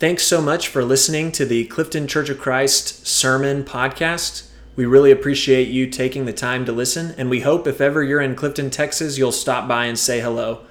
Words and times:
Thanks 0.00 0.22
so 0.22 0.40
much 0.40 0.68
for 0.68 0.82
listening 0.82 1.30
to 1.32 1.44
the 1.44 1.66
Clifton 1.66 2.06
Church 2.06 2.30
of 2.30 2.38
Christ 2.38 3.06
Sermon 3.06 3.62
Podcast. 3.62 4.48
We 4.74 4.86
really 4.86 5.10
appreciate 5.10 5.68
you 5.68 5.86
taking 5.88 6.24
the 6.24 6.32
time 6.32 6.64
to 6.64 6.72
listen, 6.72 7.14
and 7.18 7.28
we 7.28 7.40
hope 7.40 7.66
if 7.66 7.82
ever 7.82 8.02
you're 8.02 8.22
in 8.22 8.34
Clifton, 8.34 8.70
Texas, 8.70 9.18
you'll 9.18 9.30
stop 9.30 9.68
by 9.68 9.84
and 9.84 9.98
say 9.98 10.20
hello. 10.20 10.64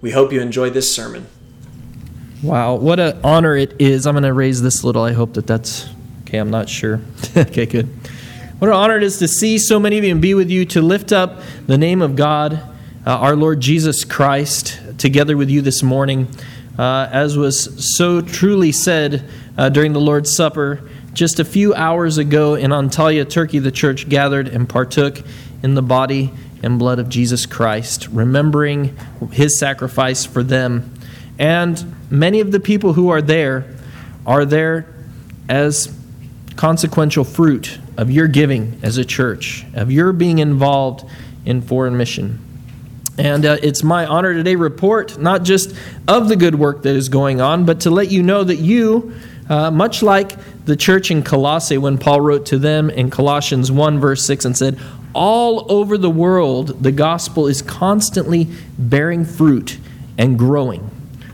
We 0.00 0.10
hope 0.10 0.32
you 0.32 0.40
enjoy 0.40 0.70
this 0.70 0.92
sermon. 0.92 1.28
Wow, 2.42 2.74
what 2.74 2.98
an 2.98 3.20
honor 3.22 3.54
it 3.54 3.80
is. 3.80 4.08
I'm 4.08 4.14
going 4.14 4.24
to 4.24 4.32
raise 4.32 4.60
this 4.60 4.82
little. 4.82 5.04
I 5.04 5.12
hope 5.12 5.34
that 5.34 5.46
that's 5.46 5.88
okay. 6.22 6.38
I'm 6.38 6.50
not 6.50 6.68
sure. 6.68 7.00
okay, 7.36 7.66
good. 7.66 7.86
What 8.58 8.66
an 8.66 8.74
honor 8.74 8.96
it 8.96 9.04
is 9.04 9.20
to 9.20 9.28
see 9.28 9.56
so 9.56 9.78
many 9.78 9.98
of 9.98 10.04
you 10.04 10.10
and 10.10 10.20
be 10.20 10.34
with 10.34 10.50
you 10.50 10.64
to 10.64 10.82
lift 10.82 11.12
up 11.12 11.42
the 11.68 11.78
name 11.78 12.02
of 12.02 12.16
God, 12.16 12.54
uh, 13.06 13.18
our 13.18 13.36
Lord 13.36 13.60
Jesus 13.60 14.04
Christ, 14.04 14.80
together 14.98 15.36
with 15.36 15.48
you 15.48 15.62
this 15.62 15.80
morning. 15.80 16.26
Uh, 16.78 17.08
as 17.12 17.36
was 17.36 17.94
so 17.96 18.20
truly 18.20 18.72
said 18.72 19.28
uh, 19.56 19.68
during 19.68 19.92
the 19.92 20.00
Lord's 20.00 20.34
Supper, 20.34 20.88
just 21.12 21.38
a 21.38 21.44
few 21.44 21.72
hours 21.74 22.18
ago 22.18 22.54
in 22.56 22.72
Antalya, 22.72 23.28
Turkey, 23.28 23.60
the 23.60 23.70
church 23.70 24.08
gathered 24.08 24.48
and 24.48 24.68
partook 24.68 25.22
in 25.62 25.74
the 25.74 25.82
body 25.82 26.32
and 26.62 26.78
blood 26.78 26.98
of 26.98 27.08
Jesus 27.08 27.46
Christ, 27.46 28.08
remembering 28.08 28.96
his 29.30 29.58
sacrifice 29.58 30.24
for 30.24 30.42
them. 30.42 30.92
And 31.38 31.94
many 32.10 32.40
of 32.40 32.52
the 32.52 32.60
people 32.60 32.94
who 32.94 33.10
are 33.10 33.22
there 33.22 33.66
are 34.26 34.44
there 34.44 34.86
as 35.48 35.96
consequential 36.56 37.24
fruit 37.24 37.78
of 37.96 38.10
your 38.10 38.26
giving 38.26 38.80
as 38.82 38.98
a 38.98 39.04
church, 39.04 39.64
of 39.74 39.92
your 39.92 40.12
being 40.12 40.38
involved 40.38 41.08
in 41.44 41.60
foreign 41.60 41.96
mission. 41.96 42.43
And 43.18 43.46
uh, 43.46 43.58
it's 43.62 43.82
my 43.82 44.06
honor 44.06 44.34
today 44.34 44.56
report 44.56 45.18
not 45.18 45.44
just 45.44 45.74
of 46.08 46.28
the 46.28 46.36
good 46.36 46.54
work 46.56 46.82
that 46.82 46.96
is 46.96 47.08
going 47.08 47.40
on, 47.40 47.64
but 47.64 47.80
to 47.80 47.90
let 47.90 48.10
you 48.10 48.22
know 48.22 48.42
that 48.42 48.56
you, 48.56 49.14
uh, 49.48 49.70
much 49.70 50.02
like 50.02 50.36
the 50.64 50.76
church 50.76 51.10
in 51.10 51.22
Colossae, 51.22 51.78
when 51.78 51.98
Paul 51.98 52.20
wrote 52.20 52.46
to 52.46 52.58
them 52.58 52.90
in 52.90 53.10
Colossians 53.10 53.70
1, 53.70 54.00
verse 54.00 54.24
6, 54.24 54.44
and 54.46 54.56
said, 54.56 54.80
All 55.14 55.70
over 55.70 55.96
the 55.96 56.10
world, 56.10 56.82
the 56.82 56.92
gospel 56.92 57.46
is 57.46 57.62
constantly 57.62 58.48
bearing 58.78 59.24
fruit 59.24 59.78
and 60.18 60.38
growing. 60.38 60.90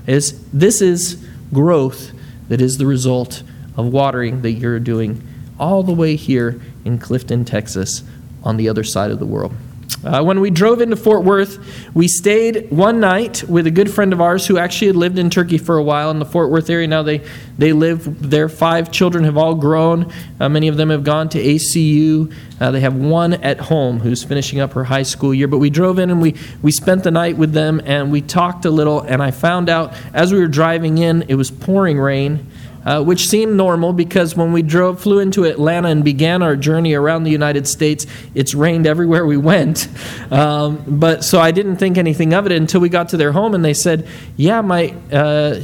It's, 0.07 0.33
this 0.53 0.83
is 0.83 1.27
growth 1.53 2.13
that 2.49 2.61
is 2.61 2.79
the 2.79 2.87
result 2.87 3.43
of 3.77 3.87
watering 3.87 4.43
that 4.43 4.53
you're 4.53 4.81
doing 4.81 5.27
all 5.59 5.83
the 5.83 5.93
way 5.93 6.17
here 6.17 6.61
in 6.85 6.99
Clifton, 6.99 7.45
Texas, 7.45 8.03
on 8.43 8.57
the 8.57 8.69
other 8.69 8.85
side 8.85 9.11
of 9.11 9.19
the 9.19 9.27
world. 9.27 9.55
Uh, 10.03 10.23
when 10.23 10.41
we 10.41 10.51
drove 10.51 10.81
into 10.81 10.97
Fort 10.97 11.25
Worth, 11.25 11.59
we 11.95 12.09
stayed 12.09 12.71
one 12.71 13.01
night 13.01 13.45
with 13.45 13.67
a 13.67 13.71
good 13.71 13.91
friend 13.91 14.15
of 14.15 14.21
ours 14.21 14.47
who 14.47 14.57
actually 14.57 14.87
had 14.87 14.97
lived 14.97 15.19
in 15.19 15.29
Turkey 15.29 15.59
for 15.59 15.77
a 15.77 15.83
while 15.83 16.11
in 16.11 16.19
the 16.19 16.25
Fort 16.25 16.51
Worth 16.51 16.71
area. 16.71 16.87
Now 16.87 17.03
they, 17.03 17.19
they 17.59 17.73
live 17.75 18.31
their 18.31 18.49
Five 18.49 18.91
children 18.91 19.25
have 19.25 19.37
all 19.37 19.55
grown. 19.55 20.11
Uh, 20.39 20.49
many 20.49 20.69
of 20.69 20.77
them 20.77 20.89
have 20.89 21.05
gone 21.05 21.29
to 21.31 21.39
ACU. 21.39 22.33
Uh, 22.61 22.71
they 22.71 22.81
have 22.81 22.97
one 22.97 23.35
at 23.35 23.59
home 23.59 24.01
who's 24.01 24.25
finishing 24.25 24.59
up 24.61 24.73
her 24.73 24.85
high 24.85 25.03
school 25.03 25.35
year. 25.35 25.49
But 25.49 25.59
we 25.59 25.71
drove 25.71 25.99
in 25.99 26.11
and 26.11 26.21
we, 26.21 26.35
we 26.63 26.73
spent 26.73 27.05
the 27.05 27.11
night 27.11 27.37
with 27.37 27.53
them 27.53 27.81
and 27.85 28.11
we 28.11 28.23
talked 28.23 28.65
a 28.65 28.71
little. 28.71 29.01
And 29.01 29.23
I 29.23 29.31
found 29.31 29.69
out 29.69 29.95
as 30.13 30.33
we 30.33 30.41
were 30.41 30.49
driving 30.49 30.99
in, 30.99 31.23
it 31.29 31.35
was 31.35 31.51
pouring 31.51 31.99
rain 31.99 32.47
uh, 32.85 33.03
which 33.03 33.29
seemed 33.29 33.57
normal 33.57 33.93
because 33.93 34.37
when 34.37 34.53
we 34.53 34.63
drove, 34.63 35.01
flew 35.01 35.19
into 35.19 35.45
Atlanta 35.45 35.89
and 35.89 36.05
began 36.05 36.43
our 36.43 36.57
journey 36.57 36.95
around 36.95 37.25
the 37.25 37.31
United 37.31 37.67
States, 37.67 38.07
it's 38.35 38.55
rained 38.55 38.87
everywhere 38.87 39.27
we 39.27 39.37
went. 39.37 39.89
Um, 40.31 40.85
but 40.87 41.25
so 41.25 41.41
I 41.41 41.51
didn't 41.51 41.79
think 41.79 41.99
anything 41.99 42.35
of 42.35 42.47
it 42.47 42.53
until 42.53 42.81
we 42.81 42.89
got 42.89 43.09
to 43.09 43.17
their 43.17 43.33
home 43.33 43.53
and 43.53 43.65
they 43.65 43.75
said, 43.75 44.07
"Yeah, 44.37 44.61
my 44.61 44.95
uh, 45.13 45.17
uh, 45.17 45.59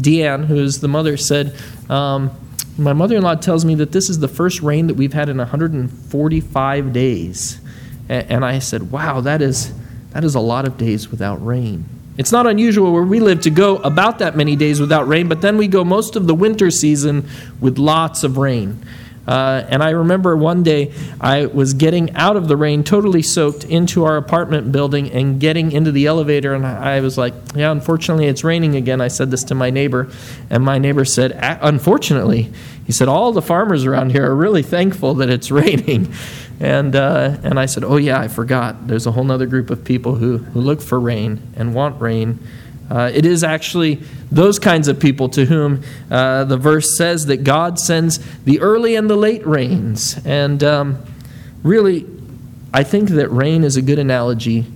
Deanne, 0.00 0.46
who's 0.46 0.80
the 0.80 0.88
mother, 0.88 1.18
said." 1.18 1.54
Um, 1.90 2.30
my 2.78 2.94
mother-in-law 2.94 3.36
tells 3.36 3.66
me 3.66 3.74
that 3.76 3.92
this 3.92 4.08
is 4.08 4.20
the 4.20 4.28
first 4.28 4.62
rain 4.62 4.86
that 4.86 4.94
we've 4.94 5.12
had 5.12 5.28
in 5.28 5.36
145 5.36 6.92
days 6.92 7.60
and 8.08 8.44
i 8.44 8.58
said 8.58 8.90
wow 8.90 9.20
that 9.20 9.42
is 9.42 9.72
that 10.12 10.24
is 10.24 10.34
a 10.34 10.40
lot 10.40 10.64
of 10.64 10.76
days 10.78 11.10
without 11.10 11.44
rain 11.44 11.84
it's 12.16 12.32
not 12.32 12.46
unusual 12.46 12.92
where 12.92 13.02
we 13.02 13.20
live 13.20 13.40
to 13.42 13.50
go 13.50 13.76
about 13.78 14.18
that 14.18 14.36
many 14.36 14.56
days 14.56 14.80
without 14.80 15.08
rain, 15.08 15.28
but 15.28 15.40
then 15.40 15.56
we 15.56 15.68
go 15.68 15.84
most 15.84 16.16
of 16.16 16.26
the 16.26 16.34
winter 16.34 16.70
season 16.70 17.28
with 17.60 17.78
lots 17.78 18.24
of 18.24 18.36
rain. 18.36 18.84
Uh, 19.30 19.64
and 19.68 19.82
I 19.82 19.90
remember 19.90 20.36
one 20.36 20.64
day 20.64 20.92
I 21.20 21.46
was 21.46 21.74
getting 21.74 22.14
out 22.16 22.36
of 22.36 22.48
the 22.48 22.56
rain, 22.56 22.82
totally 22.82 23.22
soaked, 23.22 23.64
into 23.64 24.04
our 24.04 24.16
apartment 24.16 24.72
building 24.72 25.10
and 25.12 25.38
getting 25.38 25.70
into 25.70 25.92
the 25.92 26.06
elevator. 26.06 26.52
And 26.52 26.66
I 26.66 27.00
was 27.00 27.16
like, 27.16 27.34
Yeah, 27.54 27.70
unfortunately, 27.70 28.26
it's 28.26 28.42
raining 28.42 28.74
again. 28.74 29.00
I 29.00 29.08
said 29.08 29.30
this 29.30 29.44
to 29.44 29.54
my 29.54 29.70
neighbor. 29.70 30.10
And 30.48 30.64
my 30.64 30.78
neighbor 30.78 31.04
said, 31.04 31.38
Unfortunately, 31.40 32.50
he 32.84 32.92
said, 32.92 33.08
All 33.08 33.32
the 33.32 33.42
farmers 33.42 33.84
around 33.84 34.10
here 34.10 34.26
are 34.28 34.34
really 34.34 34.62
thankful 34.62 35.14
that 35.14 35.30
it's 35.30 35.50
raining. 35.52 36.12
And, 36.60 36.94
uh, 36.94 37.38
and 37.42 37.58
I 37.58 37.66
said, 37.66 37.84
Oh, 37.84 37.96
yeah, 37.96 38.20
I 38.20 38.28
forgot. 38.28 38.86
There's 38.86 39.06
a 39.06 39.12
whole 39.12 39.30
other 39.32 39.46
group 39.46 39.70
of 39.70 39.82
people 39.82 40.16
who, 40.16 40.38
who 40.38 40.60
look 40.60 40.82
for 40.82 41.00
rain 41.00 41.40
and 41.56 41.74
want 41.74 42.00
rain. 42.00 42.38
Uh, 42.90 43.10
it 43.14 43.24
is 43.24 43.42
actually 43.42 44.02
those 44.30 44.58
kinds 44.58 44.88
of 44.88 45.00
people 45.00 45.28
to 45.30 45.46
whom 45.46 45.82
uh, 46.10 46.44
the 46.44 46.56
verse 46.56 46.96
says 46.98 47.26
that 47.26 47.44
God 47.44 47.78
sends 47.78 48.18
the 48.42 48.60
early 48.60 48.94
and 48.94 49.08
the 49.08 49.16
late 49.16 49.46
rains. 49.46 50.18
And 50.26 50.62
um, 50.62 51.04
really, 51.62 52.04
I 52.74 52.82
think 52.82 53.10
that 53.10 53.28
rain 53.28 53.64
is 53.64 53.76
a 53.76 53.82
good 53.82 53.98
analogy 53.98 54.66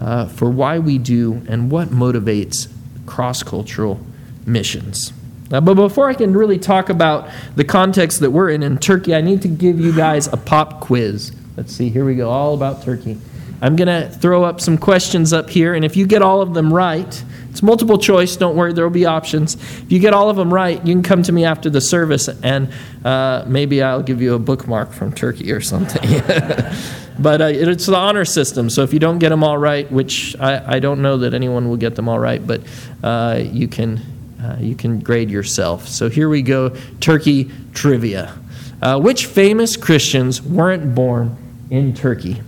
uh, 0.00 0.26
for 0.26 0.50
why 0.50 0.78
we 0.78 0.98
do 0.98 1.42
and 1.48 1.70
what 1.70 1.88
motivates 1.88 2.68
cross 3.06 3.42
cultural 3.42 4.00
missions. 4.46 5.12
Uh, 5.50 5.60
but 5.60 5.74
before 5.74 6.08
I 6.10 6.14
can 6.14 6.34
really 6.34 6.58
talk 6.58 6.90
about 6.90 7.28
the 7.56 7.64
context 7.64 8.20
that 8.20 8.30
we're 8.30 8.50
in 8.50 8.62
in 8.62 8.78
Turkey, 8.78 9.14
I 9.14 9.20
need 9.20 9.42
to 9.42 9.48
give 9.48 9.80
you 9.80 9.94
guys 9.94 10.26
a 10.26 10.36
pop 10.36 10.80
quiz. 10.80 11.32
Let's 11.56 11.72
see, 11.72 11.88
here 11.88 12.04
we 12.04 12.14
go, 12.14 12.30
all 12.30 12.54
about 12.54 12.82
Turkey. 12.82 13.18
I'm 13.60 13.74
going 13.74 13.88
to 13.88 14.08
throw 14.08 14.44
up 14.44 14.60
some 14.60 14.78
questions 14.78 15.32
up 15.32 15.50
here, 15.50 15.74
and 15.74 15.84
if 15.84 15.96
you 15.96 16.06
get 16.06 16.22
all 16.22 16.40
of 16.40 16.54
them 16.54 16.72
right, 16.72 17.24
it's 17.50 17.62
multiple 17.62 17.98
choice, 17.98 18.36
don't 18.36 18.54
worry, 18.54 18.72
there 18.72 18.84
will 18.84 18.92
be 18.92 19.06
options. 19.06 19.54
If 19.56 19.90
you 19.90 19.98
get 19.98 20.14
all 20.14 20.30
of 20.30 20.36
them 20.36 20.54
right, 20.54 20.84
you 20.86 20.94
can 20.94 21.02
come 21.02 21.24
to 21.24 21.32
me 21.32 21.44
after 21.44 21.68
the 21.68 21.80
service, 21.80 22.28
and 22.28 22.72
uh, 23.04 23.44
maybe 23.48 23.82
I'll 23.82 24.02
give 24.02 24.22
you 24.22 24.34
a 24.34 24.38
bookmark 24.38 24.92
from 24.92 25.12
Turkey 25.12 25.50
or 25.50 25.60
something. 25.60 26.02
but 27.18 27.40
uh, 27.40 27.46
it's 27.46 27.86
the 27.86 27.96
honor 27.96 28.24
system, 28.24 28.70
so 28.70 28.84
if 28.84 28.92
you 28.92 29.00
don't 29.00 29.18
get 29.18 29.30
them 29.30 29.42
all 29.42 29.58
right, 29.58 29.90
which 29.90 30.36
I, 30.38 30.76
I 30.76 30.78
don't 30.78 31.02
know 31.02 31.16
that 31.18 31.34
anyone 31.34 31.68
will 31.68 31.78
get 31.78 31.96
them 31.96 32.08
all 32.08 32.20
right, 32.20 32.46
but 32.46 32.60
uh, 33.02 33.40
you 33.42 33.66
can 33.66 34.17
uh, 34.48 34.56
you 34.58 34.74
can 34.74 35.00
grade 35.00 35.30
yourself. 35.30 35.88
So 35.88 36.08
here 36.08 36.28
we 36.28 36.42
go 36.42 36.70
Turkey 37.00 37.50
trivia. 37.74 38.34
Uh, 38.80 38.98
which 38.98 39.26
famous 39.26 39.76
Christians 39.76 40.40
weren't 40.40 40.94
born 40.94 41.36
in 41.70 41.94
Turkey? 41.94 42.40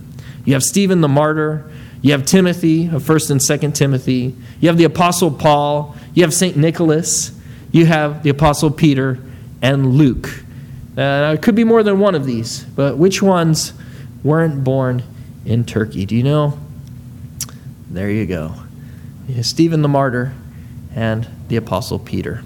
You 0.44 0.54
have 0.54 0.62
Stephen 0.62 1.00
the 1.00 1.08
martyr. 1.08 1.70
You 2.02 2.12
have 2.12 2.24
Timothy 2.24 2.86
of 2.86 3.02
1st 3.02 3.30
and 3.32 3.40
2nd 3.40 3.74
Timothy. 3.74 4.34
You 4.60 4.68
have 4.68 4.78
the 4.78 4.84
Apostle 4.84 5.30
Paul. 5.30 5.94
You 6.14 6.22
have 6.22 6.32
St. 6.32 6.56
Nicholas. 6.56 7.32
You 7.72 7.86
have 7.86 8.22
the 8.22 8.30
Apostle 8.30 8.70
Peter 8.70 9.18
and 9.60 9.94
Luke. 9.94 10.28
Uh, 10.96 11.34
it 11.34 11.42
could 11.42 11.54
be 11.54 11.64
more 11.64 11.82
than 11.82 11.98
one 11.98 12.14
of 12.14 12.24
these, 12.24 12.64
but 12.64 12.96
which 12.96 13.22
ones 13.22 13.72
weren't 14.24 14.64
born 14.64 15.02
in 15.44 15.64
Turkey? 15.64 16.06
Do 16.06 16.16
you 16.16 16.22
know? 16.22 16.58
There 17.90 18.10
you 18.10 18.24
go. 18.26 18.54
You 19.28 19.42
Stephen 19.42 19.82
the 19.82 19.88
martyr 19.88 20.32
and 20.94 21.28
the 21.48 21.56
Apostle 21.56 21.98
Peter. 21.98 22.42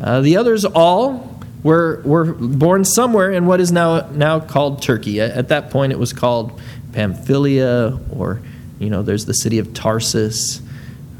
Uh, 0.00 0.20
the 0.20 0.36
others 0.36 0.64
all 0.64 1.40
were, 1.62 2.02
were 2.04 2.32
born 2.32 2.84
somewhere 2.84 3.30
in 3.30 3.46
what 3.46 3.60
is 3.60 3.70
now, 3.70 4.08
now 4.10 4.40
called 4.40 4.82
Turkey. 4.82 5.20
At, 5.20 5.32
at 5.32 5.48
that 5.48 5.70
point, 5.70 5.92
it 5.92 5.98
was 5.98 6.12
called 6.12 6.60
Pamphylia, 6.92 7.98
or, 8.10 8.42
you 8.78 8.90
know, 8.90 9.02
there's 9.02 9.26
the 9.26 9.34
city 9.34 9.58
of 9.58 9.72
Tarsus. 9.72 10.60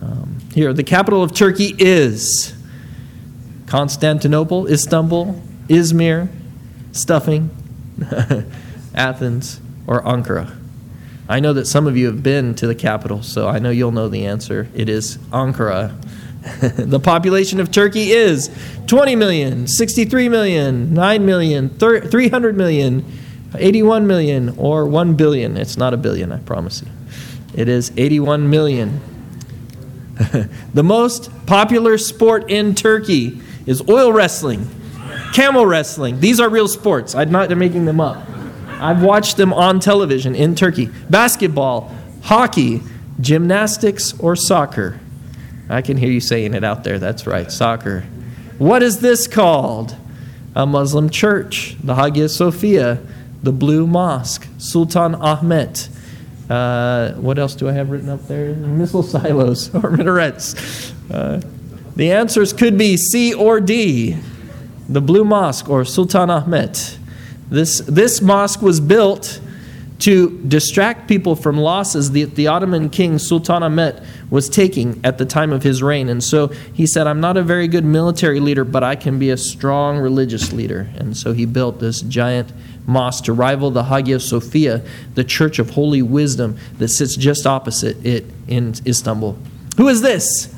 Um, 0.03 0.41
here, 0.53 0.73
the 0.73 0.83
capital 0.83 1.23
of 1.23 1.33
Turkey 1.33 1.75
is 1.79 2.55
Constantinople, 3.67 4.67
Istanbul, 4.67 5.41
Izmir, 5.69 6.29
Stuffing, 6.93 7.51
Athens, 8.95 9.61
or 9.87 10.03
Ankara. 10.03 10.62
I 11.29 11.41
know 11.41 11.53
that 11.53 11.67
some 11.67 11.87
of 11.87 11.97
you 11.97 12.07
have 12.07 12.23
been 12.23 12.55
to 12.57 12.67
the 12.67 12.75
capital, 12.75 13.23
so 13.23 13.49
I 13.49 13.59
know 13.59 13.71
you'll 13.71 13.93
know 13.93 14.09
the 14.09 14.27
answer. 14.27 14.69
It 14.75 14.89
is 14.89 15.19
Ankara. 15.33 15.95
the 16.77 16.99
population 16.99 17.61
of 17.61 17.71
Turkey 17.71 18.11
is 18.11 18.51
20 18.89 19.15
million, 19.15 19.69
63 19.69 20.29
million, 20.29 20.93
9 20.93 21.25
million, 21.25 21.71
300 21.71 22.57
million, 22.57 23.05
81 23.55 24.07
million, 24.07 24.55
or 24.59 24.87
1 24.87 25.15
billion. 25.15 25.57
It's 25.57 25.77
not 25.77 25.95
a 25.95 25.97
billion, 25.97 26.33
I 26.33 26.39
promise 26.39 26.83
you. 26.83 26.89
It 27.55 27.69
is 27.69 27.93
81 27.97 28.51
million. 28.51 29.01
the 30.75 30.83
most 30.83 31.31
popular 31.47 31.97
sport 31.99 32.51
in 32.51 32.75
Turkey 32.75 33.41
is 33.67 33.81
oil 33.89 34.13
wrestling, 34.13 34.69
camel 35.33 35.67
wrestling. 35.67 36.19
These 36.19 36.41
are 36.41 36.49
real 36.49 36.69
sports. 36.69 37.15
I'm 37.15 37.31
not 37.31 37.57
making 37.57 37.85
them 37.85 38.01
up. 38.01 38.32
I've 38.83 39.03
watched 39.03 39.37
them 39.37 39.53
on 39.53 39.81
television 39.81 40.35
in 40.35 40.55
Turkey. 40.55 40.91
Basketball, 41.09 41.95
hockey, 42.23 42.83
gymnastics, 43.21 44.19
or 44.19 44.37
soccer. 44.37 45.01
I 45.69 45.83
can 45.83 45.97
hear 45.97 46.11
you 46.11 46.21
saying 46.21 46.55
it 46.55 46.65
out 46.65 46.85
there. 46.85 46.99
That's 46.99 47.27
right, 47.27 47.51
soccer. 47.51 48.05
What 48.59 48.83
is 48.83 49.01
this 49.01 49.27
called? 49.27 49.97
A 50.55 50.67
Muslim 50.67 51.09
church, 51.09 51.77
the 51.83 51.95
Hagia 51.95 52.29
Sophia, 52.29 53.01
the 53.43 53.53
Blue 53.53 53.87
Mosque, 53.87 54.47
Sultan 54.59 55.15
Ahmet. 55.15 55.89
Uh, 56.51 57.13
what 57.13 57.39
else 57.39 57.55
do 57.55 57.69
I 57.69 57.73
have 57.73 57.89
written 57.89 58.11
up 58.11 58.27
there? 58.27 58.55
Missile 58.55 59.03
silos 59.03 59.75
or 59.75 59.91
minarets. 59.91 60.93
Uh, 61.11 61.41
the 61.97 62.13
answers 62.13 62.53
could 62.53 62.77
be 62.77 62.97
C 62.97 63.33
or 63.33 63.61
D 63.61 64.19
the 64.89 65.01
Blue 65.01 65.25
Mosque 65.25 65.69
or 65.69 65.85
Sultan 65.85 66.31
Ahmet. 66.31 66.99
This, 67.53 67.81
this 67.81 68.23
mosque 68.23 68.63
was 68.63 68.81
built 68.81 69.41
to 69.99 70.41
distract 70.49 71.07
people 71.07 71.37
from 71.37 71.59
losses 71.59 72.11
that 72.13 72.35
the 72.35 72.49
Ottoman 72.49 72.89
king 72.89 73.19
Sultan 73.19 73.63
Ahmet 73.63 74.03
was 74.31 74.49
taking 74.49 75.01
at 75.05 75.19
the 75.19 75.27
time 75.27 75.53
of 75.53 75.63
his 75.63 75.83
reign. 75.83 76.09
And 76.09 76.25
so 76.25 76.49
he 76.49 76.87
said, 76.87 77.07
I'm 77.07 77.21
not 77.21 77.37
a 77.37 77.43
very 77.43 77.69
good 77.69 77.85
military 77.85 78.41
leader, 78.41 78.65
but 78.65 78.83
I 78.83 78.97
can 78.97 79.19
be 79.19 79.29
a 79.31 79.37
strong 79.37 79.99
religious 79.99 80.53
leader. 80.53 80.89
And 80.97 81.15
so 81.15 81.35
he 81.35 81.45
built 81.45 81.79
this 81.79 82.01
giant 82.01 82.53
mosque 82.87 83.25
to 83.25 83.35
rival 83.35 83.71
the 83.71 83.85
Hagia 83.85 84.19
Sophia, 84.19 84.83
the 85.15 85.23
church 85.23 85.59
of 85.59 85.71
holy 85.71 86.03
wisdom 86.03 86.57
that 86.79 86.89
sits 86.89 87.15
just 87.15 87.47
opposite 87.47 88.05
it 88.05 88.25
in 88.49 88.75
Istanbul. 88.87 89.39
Who 89.77 89.89
is 89.89 90.01
this? 90.01 90.53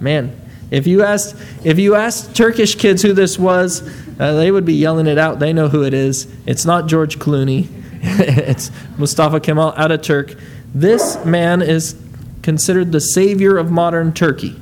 Man, 0.00 0.41
if 0.72 0.86
you 0.86 1.02
asked 1.02 1.36
if 1.64 1.78
you 1.78 1.94
asked 1.94 2.34
Turkish 2.34 2.74
kids 2.76 3.02
who 3.02 3.12
this 3.12 3.38
was, 3.38 3.82
uh, 4.18 4.32
they 4.32 4.50
would 4.50 4.64
be 4.64 4.74
yelling 4.74 5.06
it 5.06 5.18
out. 5.18 5.38
They 5.38 5.52
know 5.52 5.68
who 5.68 5.84
it 5.84 5.92
is. 5.92 6.26
It's 6.46 6.64
not 6.64 6.86
George 6.86 7.18
Clooney. 7.18 7.68
it's 8.02 8.70
Mustafa 8.96 9.38
Kemal 9.38 9.72
Ataturk. 9.72 10.40
This 10.74 11.22
man 11.26 11.60
is 11.60 11.94
considered 12.40 12.90
the 12.90 13.00
savior 13.00 13.58
of 13.58 13.70
modern 13.70 14.14
Turkey. 14.14 14.58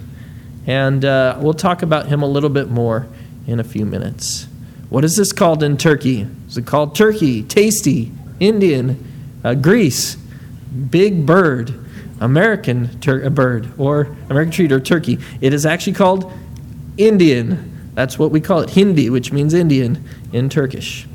And 0.67 1.05
uh, 1.05 1.39
we'll 1.41 1.55
talk 1.55 1.83
about 1.83 2.07
him 2.07 2.23
a 2.23 2.27
little 2.27 2.51
bit 2.51 2.69
more 2.69 3.07
in 3.47 3.61
a 3.61 3.65
few 3.65 3.87
minutes. 3.87 4.49
What 4.89 5.05
is 5.05 5.17
this 5.17 5.33
called 5.33 5.63
in 5.63 5.77
Turkey? 5.77 6.27
Is 6.49 6.59
it 6.59 6.67
called 6.67 6.97
Turkey, 6.97 7.45
Tasty, 7.45 8.11
Indian, 8.41 9.41
uh, 9.45 9.55
Greece, 9.55 10.17
Big 10.17 11.25
Bird, 11.25 11.73
American 12.21 13.01
tur- 13.01 13.29
bird, 13.31 13.73
or 13.79 14.15
American 14.29 14.53
treat, 14.53 14.73
or 14.73 14.81
turkey? 14.81 15.19
It 15.41 15.53
is 15.53 15.67
actually 15.67 15.95
called 15.95 16.33
Indian. 16.97 17.93
That's 17.95 18.19
what 18.19 18.31
we 18.31 18.41
call 18.41 18.61
it, 18.61 18.71
Hindi, 18.71 19.11
which 19.11 19.33
means 19.33 19.55
Indian 19.55 20.05
in 20.33 20.49
Turkish. 20.49 21.07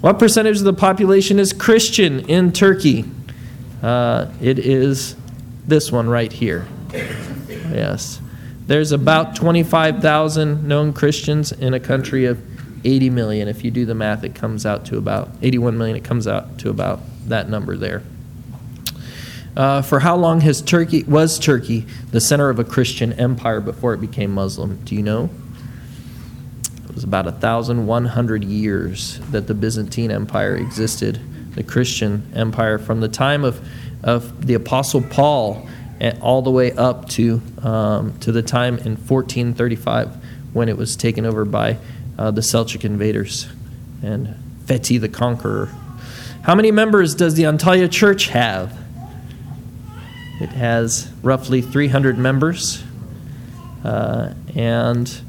What 0.00 0.18
percentage 0.18 0.58
of 0.58 0.64
the 0.64 0.72
population 0.72 1.38
is 1.38 1.52
Christian 1.52 2.20
in 2.28 2.52
Turkey? 2.52 3.04
Uh, 3.82 4.30
it 4.40 4.58
is 4.58 5.16
this 5.66 5.90
one 5.90 6.08
right 6.08 6.32
here. 6.32 6.66
Yes. 6.92 8.20
There's 8.66 8.92
about 8.92 9.36
25,000 9.36 10.66
known 10.66 10.92
Christians 10.92 11.52
in 11.52 11.74
a 11.74 11.80
country 11.80 12.24
of 12.26 12.40
80 12.84 13.10
million. 13.10 13.48
If 13.48 13.64
you 13.64 13.70
do 13.70 13.84
the 13.84 13.94
math, 13.94 14.24
it 14.24 14.34
comes 14.34 14.66
out 14.66 14.86
to 14.86 14.98
about 14.98 15.30
81 15.42 15.76
million. 15.78 15.96
It 15.96 16.04
comes 16.04 16.26
out 16.26 16.58
to 16.58 16.70
about 16.70 17.00
that 17.26 17.48
number 17.48 17.76
there. 17.76 18.02
Uh, 19.56 19.80
for 19.80 20.00
how 20.00 20.14
long 20.14 20.42
has 20.42 20.60
Turkey 20.60 21.02
was 21.04 21.38
Turkey 21.38 21.86
the 22.10 22.20
center 22.20 22.50
of 22.50 22.58
a 22.58 22.64
Christian 22.64 23.14
empire 23.14 23.60
before 23.60 23.94
it 23.94 24.00
became 24.00 24.30
Muslim? 24.32 24.76
Do 24.84 24.94
you 24.94 25.02
know? 25.02 25.30
It 26.84 26.94
was 26.94 27.04
about 27.04 27.24
1,100 27.24 28.44
years 28.44 29.18
that 29.30 29.46
the 29.46 29.54
Byzantine 29.54 30.10
Empire 30.10 30.56
existed, 30.56 31.20
the 31.54 31.62
Christian 31.62 32.30
empire, 32.34 32.78
from 32.78 33.00
the 33.00 33.08
time 33.08 33.44
of, 33.44 33.66
of 34.02 34.46
the 34.46 34.54
Apostle 34.54 35.00
Paul 35.00 35.66
and 36.00 36.20
all 36.20 36.42
the 36.42 36.50
way 36.50 36.72
up 36.72 37.08
to, 37.10 37.40
um, 37.62 38.18
to 38.18 38.32
the 38.32 38.42
time 38.42 38.74
in 38.78 38.96
1435 38.96 40.22
when 40.52 40.68
it 40.68 40.76
was 40.76 40.96
taken 40.96 41.24
over 41.24 41.46
by 41.46 41.78
uh, 42.18 42.30
the 42.30 42.42
Seljuk 42.42 42.84
invaders 42.84 43.48
and 44.02 44.34
Fatih 44.66 45.00
the 45.00 45.08
Conqueror. 45.08 45.70
How 46.42 46.54
many 46.54 46.70
members 46.70 47.14
does 47.14 47.34
the 47.34 47.44
Antalya 47.44 47.90
Church 47.90 48.28
have? 48.28 48.85
It 50.40 50.50
has 50.50 51.10
roughly 51.22 51.62
300 51.62 52.18
members. 52.18 52.84
Uh, 53.84 54.34
and 54.54 55.20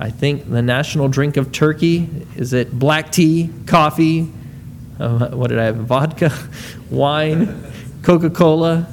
I 0.00 0.10
think 0.10 0.50
the 0.50 0.62
national 0.62 1.08
drink 1.08 1.36
of 1.36 1.52
Turkey 1.52 2.08
is 2.36 2.52
it 2.52 2.76
black 2.76 3.12
tea, 3.12 3.50
coffee, 3.66 4.32
uh, 4.98 5.28
what 5.30 5.48
did 5.48 5.58
I 5.58 5.64
have? 5.64 5.76
Vodka, 5.76 6.32
wine, 6.90 7.62
Coca 8.02 8.30
Cola, 8.30 8.88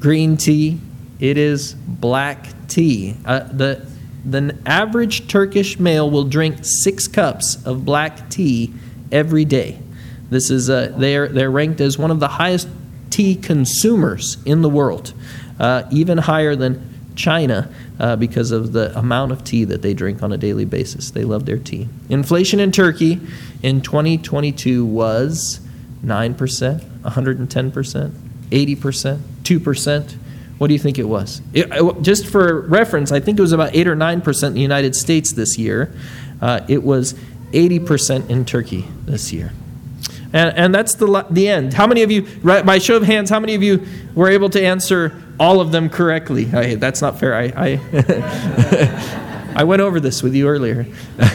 green 0.00 0.36
tea. 0.36 0.80
It 1.20 1.36
is 1.36 1.74
black 1.74 2.46
tea. 2.68 3.16
Uh, 3.24 3.40
the, 3.40 3.86
the 4.24 4.56
average 4.64 5.26
Turkish 5.26 5.78
male 5.78 6.08
will 6.10 6.24
drink 6.24 6.58
six 6.62 7.08
cups 7.08 7.64
of 7.66 7.84
black 7.84 8.30
tea 8.30 8.72
every 9.10 9.44
day. 9.44 9.80
This 10.30 10.50
is 10.50 10.70
uh, 10.70 10.92
they're, 10.96 11.28
they're 11.28 11.50
ranked 11.50 11.80
as 11.80 11.98
one 11.98 12.10
of 12.10 12.20
the 12.20 12.28
highest 12.28 12.68
tea 13.10 13.34
consumers 13.34 14.38
in 14.44 14.62
the 14.62 14.68
world, 14.68 15.12
uh, 15.58 15.84
even 15.90 16.18
higher 16.18 16.54
than 16.54 16.98
China 17.18 17.70
uh, 17.98 18.16
because 18.16 18.52
of 18.52 18.72
the 18.72 18.96
amount 18.98 19.32
of 19.32 19.44
tea 19.44 19.64
that 19.64 19.82
they 19.82 19.92
drink 19.92 20.22
on 20.22 20.32
a 20.32 20.38
daily 20.38 20.64
basis. 20.64 21.10
They 21.10 21.24
love 21.24 21.44
their 21.44 21.58
tea. 21.58 21.88
Inflation 22.08 22.60
in 22.60 22.72
Turkey 22.72 23.20
in 23.62 23.82
2022 23.82 24.86
was 24.86 25.60
9%, 26.04 26.80
110%, 27.02 28.10
80%, 28.50 29.18
2%. 29.42 30.12
What 30.58 30.66
do 30.68 30.72
you 30.72 30.78
think 30.78 30.98
it 30.98 31.04
was? 31.04 31.42
It, 31.52 32.02
just 32.02 32.26
for 32.26 32.62
reference, 32.62 33.12
I 33.12 33.20
think 33.20 33.38
it 33.38 33.42
was 33.42 33.52
about 33.52 33.74
8 33.74 33.86
or 33.86 33.96
9% 33.96 34.46
in 34.46 34.54
the 34.54 34.60
United 34.60 34.96
States 34.96 35.32
this 35.32 35.58
year. 35.58 35.92
Uh, 36.40 36.60
it 36.68 36.82
was 36.82 37.14
80% 37.52 38.30
in 38.30 38.44
Turkey 38.44 38.86
this 39.04 39.32
year. 39.32 39.52
And, 40.32 40.56
and 40.56 40.74
that's 40.74 40.94
the, 40.94 41.26
the 41.30 41.48
end. 41.48 41.72
How 41.74 41.86
many 41.86 42.02
of 42.02 42.10
you, 42.10 42.26
right, 42.42 42.64
by 42.64 42.78
show 42.78 42.96
of 42.96 43.02
hands, 43.02 43.30
how 43.30 43.40
many 43.40 43.54
of 43.54 43.62
you 43.62 43.86
were 44.14 44.28
able 44.28 44.50
to 44.50 44.62
answer 44.62 45.22
all 45.40 45.60
of 45.60 45.72
them 45.72 45.88
correctly? 45.88 46.52
I, 46.52 46.74
that's 46.74 47.00
not 47.00 47.18
fair. 47.18 47.34
I, 47.34 47.52
I, 47.56 49.52
I 49.56 49.64
went 49.64 49.80
over 49.80 50.00
this 50.00 50.22
with 50.22 50.34
you 50.34 50.48
earlier. 50.48 50.86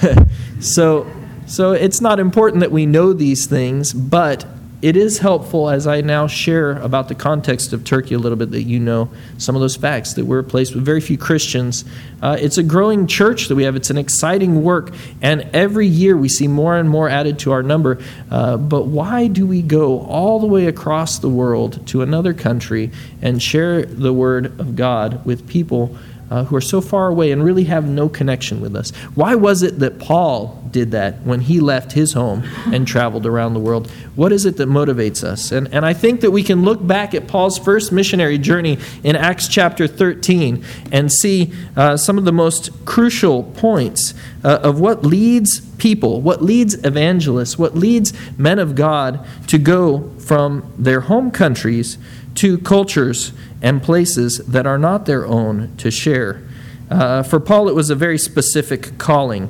so, 0.60 1.12
so 1.48 1.72
it's 1.72 2.02
not 2.02 2.20
important 2.20 2.62
that 2.62 2.72
we 2.72 2.86
know 2.86 3.14
these 3.14 3.48
things, 3.48 3.94
but 3.94 4.46
it 4.84 4.98
is 4.98 5.20
helpful 5.20 5.70
as 5.70 5.88
I 5.88 6.02
now 6.02 6.28
share 6.28 6.72
about 6.72 7.08
the 7.08 7.16
context 7.16 7.72
of 7.72 7.86
Turkey 7.86 8.16
a 8.16 8.20
little 8.20 8.38
bit 8.38 8.52
that 8.52 8.64
you 8.64 8.82
know 8.82 9.10
some 9.38 9.56
of 9.56 9.62
those 9.62 9.78
facts 9.78 10.16
that 10.16 10.26
we're 10.26 10.40
a 10.40 10.44
place 10.44 10.74
with 10.74 10.84
very 10.84 11.00
few 11.00 11.18
Christians. 11.18 11.86
Uh, 12.22 12.36
it's 12.38 12.58
a 12.58 12.64
growing 12.64 13.08
church 13.08 13.48
that 13.48 13.56
we 13.56 13.64
have, 13.64 13.78
it's 13.78 13.90
an 13.90 13.98
exciting 13.98 14.62
work, 14.62 14.94
and 15.22 15.44
every 15.54 15.88
year 15.88 16.18
we 16.18 16.28
see 16.28 16.50
more 16.50 16.76
and 16.76 16.90
more 16.90 17.08
added 17.08 17.40
to 17.40 17.54
our 17.54 17.64
number. 17.64 17.98
Uh, 18.30 18.58
but 18.58 18.88
why 18.88 19.28
do 19.28 19.48
we 19.48 19.62
go 19.62 20.02
all 20.02 20.42
the 20.42 20.48
way 20.48 20.68
across 20.68 21.18
the 21.20 21.30
world 21.30 21.88
to 21.88 22.02
another 22.02 22.34
country 22.34 22.92
and 23.22 23.42
share 23.42 23.84
the 23.84 24.12
word 24.12 24.48
of 24.60 24.76
God 24.76 25.26
with 25.26 25.48
people? 25.48 25.98
Uh, 26.30 26.44
who 26.46 26.56
are 26.56 26.62
so 26.62 26.82
far 26.82 27.10
away 27.10 27.32
and 27.32 27.44
really 27.44 27.66
have 27.66 27.86
no 27.88 28.10
connection 28.10 28.62
with 28.62 28.76
us. 28.76 28.92
Why 29.16 29.36
was 29.36 29.64
it 29.64 29.80
that 29.80 30.00
Paul 30.00 30.64
did 30.72 30.92
that 30.92 31.22
when 31.22 31.42
he 31.42 31.60
left 31.60 31.92
his 31.92 32.14
home 32.14 32.44
and 32.66 32.88
traveled 32.88 33.26
around 33.26 33.54
the 33.54 33.60
world? 33.60 33.90
What 34.16 34.32
is 34.32 34.46
it 34.46 34.58
that 34.58 34.68
motivates 34.68 35.24
us? 35.24 35.52
And, 35.52 35.72
and 35.74 35.86
I 35.86 35.94
think 35.94 36.22
that 36.22 36.32
we 36.32 36.44
can 36.44 36.64
look 36.64 36.86
back 36.86 37.14
at 37.14 37.28
Paul's 37.28 37.58
first 37.58 37.92
missionary 37.92 38.38
journey 38.38 38.80
in 39.04 39.16
Acts 39.16 39.48
chapter 39.48 39.88
13 39.88 40.64
and 40.92 41.12
see 41.12 41.54
uh, 41.78 41.98
some 41.98 42.18
of 42.18 42.26
the 42.26 42.34
most 42.34 42.86
crucial 42.86 43.44
points 43.44 44.14
uh, 44.44 44.60
of 44.64 44.80
what 44.80 45.06
leads 45.06 45.62
people, 45.76 46.22
what 46.22 46.42
leads 46.42 46.74
evangelists, 46.84 47.58
what 47.58 47.76
leads 47.76 48.14
men 48.38 48.60
of 48.60 48.76
God 48.76 49.26
to 49.48 49.58
go 49.58 50.10
from 50.20 50.72
their 50.78 51.02
home 51.02 51.32
countries 51.32 51.98
to 52.36 52.58
cultures 52.60 53.32
and 53.64 53.82
places 53.82 54.40
that 54.40 54.68
are 54.68 54.78
not 54.78 55.06
their 55.06 55.26
own 55.26 55.76
to 55.78 55.90
share. 55.90 56.44
Uh, 56.92 57.24
for 57.24 57.40
Paul, 57.40 57.70
it 57.70 57.74
was 57.74 57.90
a 57.90 57.96
very 57.96 58.18
specific 58.20 58.98
calling, 59.00 59.50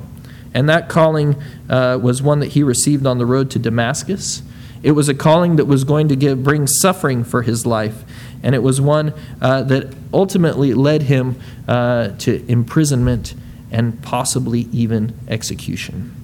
and 0.54 0.68
that 0.68 0.88
calling 0.88 1.34
uh, 1.68 1.98
was 2.00 2.22
one 2.22 2.38
that 2.38 2.52
he 2.52 2.62
received 2.62 3.06
on 3.06 3.18
the 3.18 3.26
road 3.26 3.50
to 3.50 3.58
Damascus. 3.58 4.42
It 4.84 4.92
was 4.92 5.08
a 5.08 5.14
calling 5.14 5.56
that 5.56 5.64
was 5.64 5.82
going 5.82 6.08
to 6.08 6.16
give, 6.16 6.44
bring 6.44 6.68
suffering 6.68 7.24
for 7.24 7.42
his 7.42 7.66
life, 7.66 8.04
and 8.42 8.54
it 8.54 8.62
was 8.62 8.80
one 8.80 9.12
uh, 9.42 9.62
that 9.64 9.92
ultimately 10.12 10.74
led 10.74 11.02
him 11.02 11.40
uh, 11.66 12.10
to 12.18 12.44
imprisonment 12.46 13.34
and 13.72 14.00
possibly 14.02 14.68
even 14.70 15.18
execution. 15.26 16.14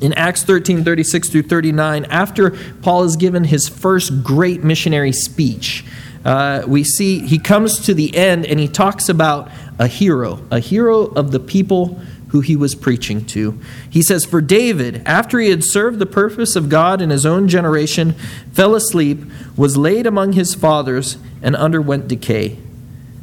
In 0.00 0.14
Acts 0.14 0.42
13 0.42 0.82
36 0.82 1.28
through 1.28 1.42
39, 1.42 2.06
after 2.06 2.52
Paul 2.80 3.02
has 3.02 3.16
given 3.16 3.44
his 3.44 3.68
first 3.68 4.24
great 4.24 4.64
missionary 4.64 5.12
speech, 5.12 5.84
uh, 6.24 6.62
we 6.66 6.84
see 6.84 7.26
he 7.26 7.38
comes 7.38 7.80
to 7.86 7.94
the 7.94 8.14
end 8.16 8.46
and 8.46 8.60
he 8.60 8.68
talks 8.68 9.08
about 9.08 9.50
a 9.78 9.86
hero, 9.86 10.44
a 10.50 10.60
hero 10.60 11.06
of 11.06 11.32
the 11.32 11.40
people 11.40 12.00
who 12.28 12.40
he 12.40 12.56
was 12.56 12.74
preaching 12.74 13.26
to. 13.26 13.60
He 13.90 14.00
says, 14.00 14.24
For 14.24 14.40
David, 14.40 15.02
after 15.04 15.38
he 15.38 15.50
had 15.50 15.62
served 15.62 15.98
the 15.98 16.06
purpose 16.06 16.56
of 16.56 16.70
God 16.70 17.02
in 17.02 17.10
his 17.10 17.26
own 17.26 17.46
generation, 17.46 18.12
fell 18.52 18.74
asleep, 18.74 19.20
was 19.54 19.76
laid 19.76 20.06
among 20.06 20.32
his 20.32 20.54
fathers, 20.54 21.18
and 21.42 21.54
underwent 21.54 22.08
decay. 22.08 22.56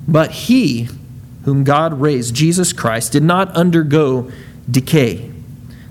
But 0.08 0.32
he, 0.32 0.90
whom 1.46 1.64
God 1.64 2.00
raised, 2.00 2.36
Jesus 2.36 2.72
Christ, 2.72 3.14
did 3.14 3.24
not 3.24 3.50
undergo 3.56 4.32
decay. 4.70 5.32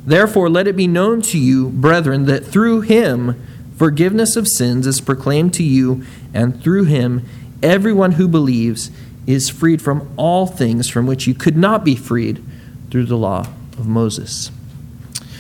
Therefore, 0.07 0.49
let 0.49 0.69
it 0.69 0.77
be 0.77 0.87
known 0.87 1.21
to 1.23 1.39
you, 1.39 1.71
brethren, 1.71 2.27
that 2.27 2.47
through 2.47 2.83
him 2.83 3.41
forgiveness 3.79 4.37
of 4.37 4.49
sins 4.49 4.87
is 4.87 5.01
proclaimed 5.01 5.55
to 5.55 5.63
you, 5.63 6.05
and 6.35 6.63
through 6.63 6.85
him 6.85 7.25
everyone 7.63 8.13
who 8.13 8.29
believes 8.29 8.91
is 9.27 9.49
freed 9.49 9.81
from 9.81 10.11
all 10.17 10.47
things 10.47 10.89
from 10.89 11.07
which 11.07 11.27
you 11.27 11.35
could 11.35 11.57
not 11.57 11.85
be 11.85 11.95
freed 11.95 12.43
through 12.91 13.05
the 13.05 13.17
law 13.17 13.47
of 13.79 13.87
Moses. 13.87 14.51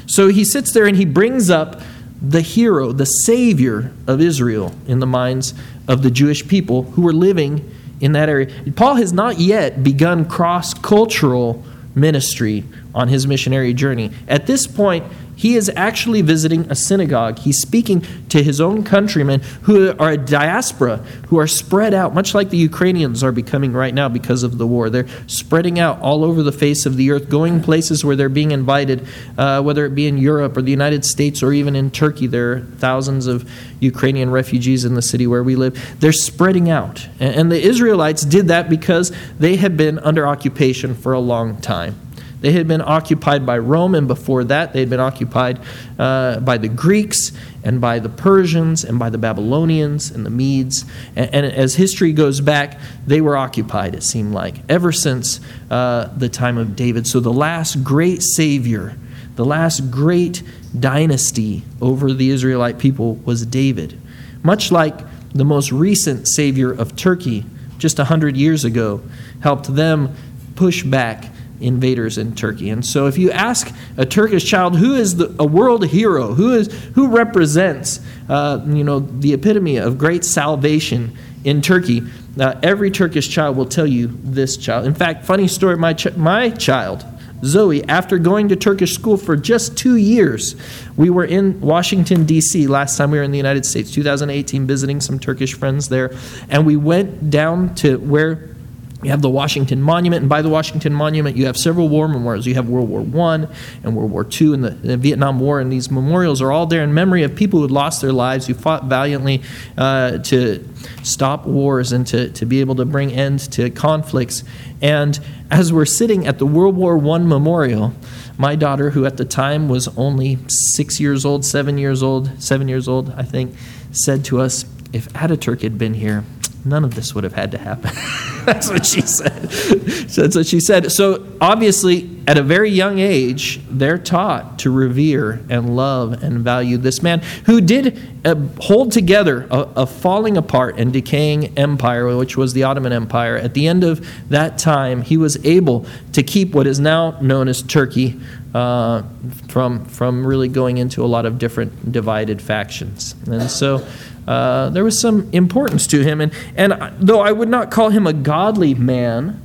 So 0.07 0.28
he 0.28 0.45
sits 0.45 0.73
there 0.73 0.87
and 0.87 0.97
he 0.97 1.04
brings 1.04 1.50
up 1.50 1.80
the 2.21 2.40
hero, 2.40 2.92
the 2.92 3.04
savior 3.04 3.92
of 4.07 4.21
Israel 4.21 4.75
in 4.87 4.99
the 4.99 5.07
minds 5.07 5.54
of 5.87 6.02
the 6.02 6.11
Jewish 6.11 6.47
people 6.47 6.83
who 6.83 7.02
were 7.02 7.12
living 7.12 7.71
in 8.00 8.12
that 8.12 8.28
area. 8.28 8.52
Paul 8.76 8.97
has 8.97 9.12
not 9.12 9.38
yet 9.38 9.83
begun 9.83 10.25
cross 10.25 10.75
cultural 10.75 11.64
ministry 11.95 12.64
on 12.95 13.09
his 13.09 13.26
missionary 13.26 13.75
journey. 13.75 14.11
At 14.26 14.47
this 14.47 14.66
point, 14.66 15.04
he 15.38 15.54
is 15.54 15.71
actually 15.76 16.21
visiting 16.21 16.68
a 16.68 16.75
synagogue. 16.75 17.38
He's 17.38 17.61
speaking 17.61 18.04
to 18.28 18.42
his 18.42 18.61
own 18.61 18.83
countrymen 18.83 19.40
who 19.62 19.97
are 19.97 20.11
a 20.11 20.16
diaspora, 20.16 20.97
who 21.28 21.38
are 21.38 21.47
spread 21.47 21.95
out, 21.95 22.12
much 22.12 22.35
like 22.35 22.50
the 22.50 22.57
Ukrainians 22.57 23.23
are 23.23 23.30
becoming 23.30 23.73
right 23.73 23.95
now 23.95 24.09
because 24.09 24.42
of 24.42 24.59
the 24.59 24.66
war. 24.66 24.90
They're 24.90 25.07
spreading 25.28 25.78
out 25.78 26.00
all 26.00 26.25
over 26.25 26.42
the 26.42 26.50
face 26.50 26.87
of 26.87 26.97
the 26.97 27.12
earth, 27.12 27.28
going 27.28 27.62
places 27.62 28.04
where 28.04 28.16
they're 28.16 28.28
being 28.28 28.50
invited, 28.50 29.07
uh, 29.38 29.62
whether 29.62 29.87
it 29.87 29.95
be 29.95 30.09
in 30.09 30.18
Europe 30.18 30.57
or 30.57 30.62
the 30.62 30.73
United 30.73 31.04
States 31.04 31.40
or 31.40 31.52
even 31.52 31.76
in 31.76 31.92
Turkey. 31.92 32.26
There 32.26 32.54
are 32.54 32.61
thousands 32.78 33.28
of 33.28 33.49
Ukrainian 33.78 34.30
refugees 34.30 34.85
in 34.85 34.95
the 34.95 35.02
city 35.02 35.28
where 35.28 35.45
we 35.45 35.54
live. 35.54 36.00
They're 36.00 36.11
spreading 36.11 36.68
out. 36.68 37.07
And 37.21 37.52
the 37.52 37.62
Israelites 37.62 38.25
did 38.25 38.49
that 38.49 38.68
because 38.68 39.12
they 39.38 39.54
had 39.54 39.76
been 39.76 40.00
under 40.00 40.26
occupation 40.26 40.97
for 40.97 41.12
a 41.12 41.21
long 41.21 41.61
time. 41.61 42.07
They 42.40 42.52
had 42.52 42.68
been 42.68 42.80
occupied 42.80 43.45
by 43.45 43.59
Rome, 43.59 43.95
and 43.95 44.07
before 44.07 44.45
that, 44.45 44.73
they 44.73 44.80
had 44.80 44.90
been 44.90 45.00
occupied 45.00 45.61
uh, 45.99 46.40
by 46.40 46.59
the 46.59 46.68
Greeks 46.68 47.33
and 47.64 47.80
by 47.80 47.99
the 47.99 48.09
Persians 48.09 48.85
and 48.85 48.99
by 48.99 49.11
the 49.11 49.18
Babylonians 49.18 50.11
and 50.11 50.25
the 50.25 50.30
Medes. 50.30 50.85
And, 51.16 51.35
and 51.35 51.47
as 51.47 51.75
history 51.75 52.12
goes 52.12 52.40
back, 52.40 52.78
they 53.07 53.21
were 53.21 53.37
occupied, 53.37 53.95
it 53.95 54.04
seemed 54.04 54.33
like, 54.33 54.57
ever 54.68 54.92
since 54.92 55.40
uh, 55.71 56.09
the 56.16 56.28
time 56.28 56.59
of 56.59 56.76
David. 56.76 57.07
So 57.07 57.18
the 57.18 57.33
last 57.33 57.83
great 57.83 58.23
Savior, 58.23 58.97
the 59.35 59.45
last 59.45 59.90
great 59.90 60.42
dynasty 60.78 61.64
over 61.80 62.12
the 62.12 62.30
Israelite 62.30 62.78
people 62.78 63.16
was 63.16 63.45
David. 63.47 64.00
Much 64.42 64.71
like 64.71 64.95
the 65.33 65.45
most 65.45 65.73
recent 65.73 66.28
Savior 66.28 66.71
of 66.71 66.95
Turkey, 66.95 67.45
just 67.78 67.99
100 67.99 68.37
years 68.37 68.64
ago, 68.64 69.02
helped 69.40 69.75
them 69.75 70.14
push 70.54 70.83
back 70.83 71.26
invaders 71.60 72.18
in 72.18 72.34
Turkey. 72.34 72.70
And 72.70 72.84
so 72.84 73.06
if 73.06 73.18
you 73.18 73.30
ask 73.30 73.74
a 73.96 74.06
Turkish 74.06 74.44
child 74.44 74.76
who 74.76 74.94
is 74.94 75.16
the, 75.16 75.34
a 75.38 75.46
world 75.46 75.86
hero, 75.86 76.34
who 76.34 76.54
is 76.54 76.72
who 76.94 77.08
represents 77.08 78.00
uh, 78.28 78.64
you 78.66 78.84
know 78.84 79.00
the 79.00 79.32
epitome 79.32 79.76
of 79.76 79.98
great 79.98 80.24
salvation 80.24 81.16
in 81.44 81.62
Turkey, 81.62 82.02
uh, 82.40 82.54
every 82.62 82.90
Turkish 82.90 83.28
child 83.28 83.56
will 83.56 83.66
tell 83.66 83.86
you 83.86 84.08
this 84.22 84.56
child. 84.56 84.86
In 84.86 84.94
fact, 84.94 85.24
funny 85.24 85.48
story, 85.48 85.76
my 85.76 85.94
ch- 85.94 86.16
my 86.16 86.50
child 86.50 87.04
Zoe, 87.44 87.84
after 87.84 88.18
going 88.18 88.48
to 88.48 88.56
Turkish 88.56 88.94
school 88.94 89.16
for 89.16 89.36
just 89.36 89.76
two 89.76 89.96
years, 89.96 90.56
we 90.96 91.10
were 91.10 91.24
in 91.24 91.60
Washington, 91.60 92.24
D.C. 92.24 92.66
last 92.66 92.96
time 92.96 93.10
we 93.10 93.18
were 93.18 93.24
in 93.24 93.30
the 93.30 93.36
United 93.36 93.64
States, 93.64 93.92
2018, 93.92 94.66
visiting 94.66 95.00
some 95.00 95.18
Turkish 95.18 95.54
friends 95.54 95.88
there. 95.88 96.12
And 96.48 96.66
we 96.66 96.76
went 96.76 97.30
down 97.30 97.74
to 97.76 97.98
where 97.98 98.56
you 99.02 99.11
have 99.11 99.23
the 99.23 99.31
Washington 99.31 99.81
Monument, 99.81 100.23
and 100.23 100.28
by 100.28 100.43
the 100.43 100.49
Washington 100.49 100.93
Monument, 100.93 101.37
you 101.37 101.47
have 101.47 101.57
several 101.57 101.88
war 101.88 102.09
memorials. 102.09 102.47
You 102.47 102.55
have 102.55 102.69
World 102.69 102.88
War 102.88 103.31
I 103.31 103.47
and 103.85 103.95
World 103.95 104.11
War 104.11 104.26
II 104.28 104.55
and 104.55 104.64
the, 104.64 104.71
the, 104.71 104.97
Vietnam 104.97 105.38
War, 105.38 105.61
and 105.61 105.73
these 105.73 105.88
memorials 105.88 106.43
are 106.43 106.50
all 106.50 106.67
there 106.67 106.83
in 106.83 106.93
memory 106.93 107.23
of 107.23 107.37
people 107.37 107.61
who 107.61 107.64
had 107.64 107.71
lost 107.71 108.02
their 108.02 108.12
lives, 108.12 108.49
who 108.49 108.55
fought 108.55 108.87
valiantly 108.87 109.43
uh, 109.76 110.19
to 110.19 110.67
stop 111.05 111.47
wars 111.47 111.93
and 111.93 112.09
to, 112.09 112.31
to 112.31 112.45
be 112.45 112.61
able 112.61 112.75
to 112.75 112.85
bring 112.85 113.12
end 113.12 113.38
to 113.52 113.71
conflicts. 113.71 114.43
And 114.83 115.21
as 115.49 115.73
we're 115.73 115.85
sitting 115.85 116.26
at 116.26 116.38
the 116.38 116.47
World 116.47 116.76
War 116.76 116.99
I 116.99 117.19
memorial, 117.19 117.95
my 118.37 118.57
daughter, 118.57 118.90
who 118.90 119.07
at 119.07 119.17
the 119.17 119.25
time 119.25 119.69
was 119.69 119.87
only 119.97 120.38
six 120.49 120.99
years 120.99 121.25
old, 121.25 121.45
seven 121.45 121.78
years 121.78 122.02
old, 122.02 122.43
seven 122.43 122.67
years 122.67 122.88
old, 122.88 123.11
I 123.17 123.23
think, 123.23 123.55
said 123.93 124.25
to 124.26 124.40
us, 124.40 124.64
If 124.93 125.09
Ataturk 125.12 125.62
had 125.62 125.78
been 125.78 125.95
here, 125.95 126.25
none 126.68 126.84
of 126.84 126.94
this 126.94 127.14
would 127.14 127.25
have 127.25 127.34
had 127.34 127.50
to 127.52 127.58
happen. 127.58 127.90
That's 128.44 128.68
what 128.70 128.87
she 128.87 129.00
said. 129.02 129.42
That's 129.42 130.37
what 130.37 130.46
she 130.46 130.60
said. 130.60 130.90
So, 130.92 131.26
obviously, 131.40 132.00
at 132.28 132.37
a 132.37 132.42
very 132.42 132.68
young 132.68 132.99
age, 132.99 133.58
they're 133.70 133.97
taught 133.97 134.58
to 134.58 134.70
revere 134.70 135.40
and 135.49 135.75
love 135.75 136.23
and 136.23 136.40
value 136.40 136.76
this 136.76 137.02
man 137.02 137.20
who 137.47 137.58
did 137.58 137.99
uh, 138.23 138.35
hold 138.61 138.92
together 138.92 139.49
a, 139.50 139.61
a, 139.76 139.87
falling 139.87 140.37
apart 140.37 140.78
and 140.78 140.92
decaying 140.92 141.56
empire, 141.56 142.14
which 142.18 142.37
was 142.37 142.52
the 142.52 142.64
Ottoman 142.64 142.92
Empire. 142.92 143.38
At 143.38 143.54
the 143.54 143.66
end 143.66 143.82
of 143.82 144.06
that 144.28 144.58
time, 144.58 145.00
he 145.00 145.16
was 145.16 145.42
able 145.47 145.87
to 146.12 146.23
keep 146.23 146.52
what 146.52 146.66
is 146.66 146.78
now 146.78 147.18
known 147.23 147.49
as 147.49 147.62
Turkey 147.62 148.20
uh, 148.52 149.04
from, 149.49 149.87
from 149.87 150.26
really 150.26 150.49
going 150.49 150.76
into 150.76 151.02
a 151.02 151.08
lot 151.08 151.25
of 151.25 151.38
different 151.38 151.90
divided 151.90 152.42
factions. 152.42 153.14
And 153.26 153.50
so, 153.50 153.87
uh, 154.26 154.68
there 154.68 154.85
was 154.85 155.00
some 155.00 155.30
importance 155.32 155.87
to 155.87 156.02
him. 156.02 156.20
And, 156.20 156.35
and 156.54 156.75
though 157.00 157.20
I 157.20 157.32
would 157.32 157.49
not 157.49 157.70
call 157.70 157.88
him 157.88 158.06
a 158.06 158.12
godly 158.12 158.75
man, 158.75 159.40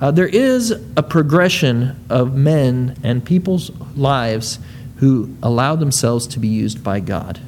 uh, 0.00 0.10
there 0.10 0.28
is 0.28 0.70
a 0.96 1.02
progression 1.02 2.04
of 2.08 2.34
men 2.34 2.96
and 3.02 3.24
people's 3.24 3.70
lives 3.96 4.58
who 4.96 5.34
allow 5.42 5.76
themselves 5.76 6.26
to 6.28 6.38
be 6.38 6.48
used 6.48 6.82
by 6.82 7.00
God. 7.00 7.40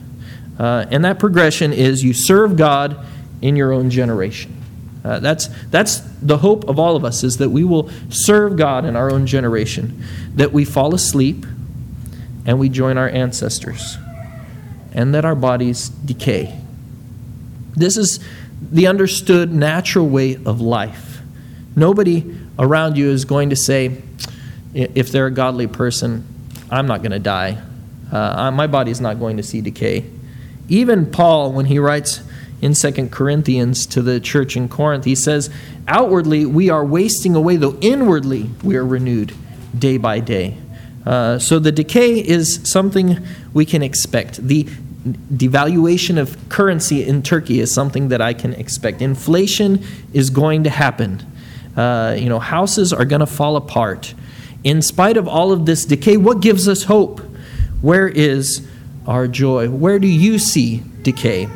Uh, 0.59 0.87
and 0.91 1.05
that 1.05 1.19
progression 1.19 1.73
is 1.73 2.05
you 2.05 2.13
serve 2.13 2.57
God 2.57 3.05
in 3.41 3.57
your 3.57 3.73
own 3.73 3.91
generation. 3.91 4.57
Uh, 5.05 5.19
that's, 5.19 5.49
that's 5.71 6.01
the 6.21 6.39
hope 6.39 6.69
of 6.69 6.79
all 6.79 6.97
of 6.97 7.05
us 7.05 7.25
is 7.25 7.39
that 7.39 7.49
we 7.49 7.65
will 7.65 7.91
serve 8.11 8.57
God 8.57 8.85
in 8.85 8.97
our 8.97 9.11
own 9.11 9.27
generation, 9.27 10.05
that 10.35 10.53
we 10.53 10.65
fall 10.65 10.95
asleep 10.95 11.47
and 12.45 12.59
we 12.59 12.69
join 12.69 12.99
our 12.99 13.09
ancestors, 13.09 13.97
and 14.93 15.15
that 15.15 15.25
our 15.25 15.35
bodies 15.35 15.89
decay 15.89 16.61
this 17.77 17.97
is 17.97 18.21
the 18.61 18.87
understood 18.87 19.53
natural 19.53 20.09
way 20.09 20.37
of 20.45 20.61
life. 20.61 21.21
Nobody 21.77 22.21
around 22.59 22.97
you 22.97 23.11
is 23.11 23.25
going 23.25 23.51
to 23.51 23.57
say, 23.57 24.03
if 24.75 25.11
they're 25.11 25.27
a 25.27 25.33
godly 25.33 25.67
person, 25.67 26.27
I'm 26.71 26.87
not 26.87 27.03
going 27.03 27.13
to 27.13 27.19
die. 27.19 27.61
Uh, 28.13 28.51
my 28.51 28.67
body 28.67 28.91
is 28.91 29.01
not 29.01 29.19
going 29.19 29.37
to 29.37 29.43
see 29.43 29.61
decay. 29.61 30.05
Even 30.69 31.11
Paul, 31.11 31.53
when 31.53 31.67
he 31.67 31.79
writes 31.79 32.23
in 32.61 32.75
2 32.75 33.09
Corinthians 33.09 33.87
to 33.87 34.03
the 34.03 34.21
church 34.21 34.57
in 34.57 34.69
Corinth, 34.69 35.05
he 35.05 35.15
says, 35.15 35.51
Outwardly 35.89 36.47
we 36.47 36.71
are 36.71 36.85
wasting 36.85 37.35
away, 37.35 37.57
though 37.57 37.77
inwardly 37.81 38.51
we 38.63 38.77
are 38.77 38.87
renewed 38.87 39.33
day 39.77 39.97
by 39.97 40.21
day. 40.21 40.57
Uh, 41.07 41.39
so 41.39 41.59
the 41.59 41.73
decay 41.73 42.19
is 42.19 42.61
something 42.65 43.19
we 43.53 43.65
can 43.65 43.83
expect. 43.83 44.37
The 44.47 44.65
devaluation 45.33 46.19
of 46.19 46.37
currency 46.49 47.03
in 47.03 47.23
Turkey 47.23 47.61
is 47.61 47.73
something 47.73 48.09
that 48.09 48.21
I 48.21 48.35
can 48.35 48.53
expect. 48.55 49.01
Inflation 49.01 49.83
is 50.13 50.29
going 50.29 50.65
to 50.65 50.71
happen. 50.71 51.25
Uh, 51.77 52.17
you 52.19 52.29
know, 52.29 52.39
houses 52.39 52.93
are 52.93 53.05
going 53.05 53.21
to 53.21 53.27
fall 53.27 53.57
apart. 53.57 54.15
In 54.65 54.83
spite 54.83 55.17
of 55.17 55.27
all 55.27 55.53
of 55.53 55.67
this 55.67 55.85
decay, 55.85 56.17
what 56.17 56.41
gives 56.41 56.69
us 56.69 56.85
hope? 56.85 57.21
Where 57.81 58.09
is 58.09 58.69
our 59.07 59.27
joy? 59.27 59.71
Where 59.71 59.99
do 59.99 60.07
you 60.07 60.39
see 60.39 60.83
decay? 61.03 61.49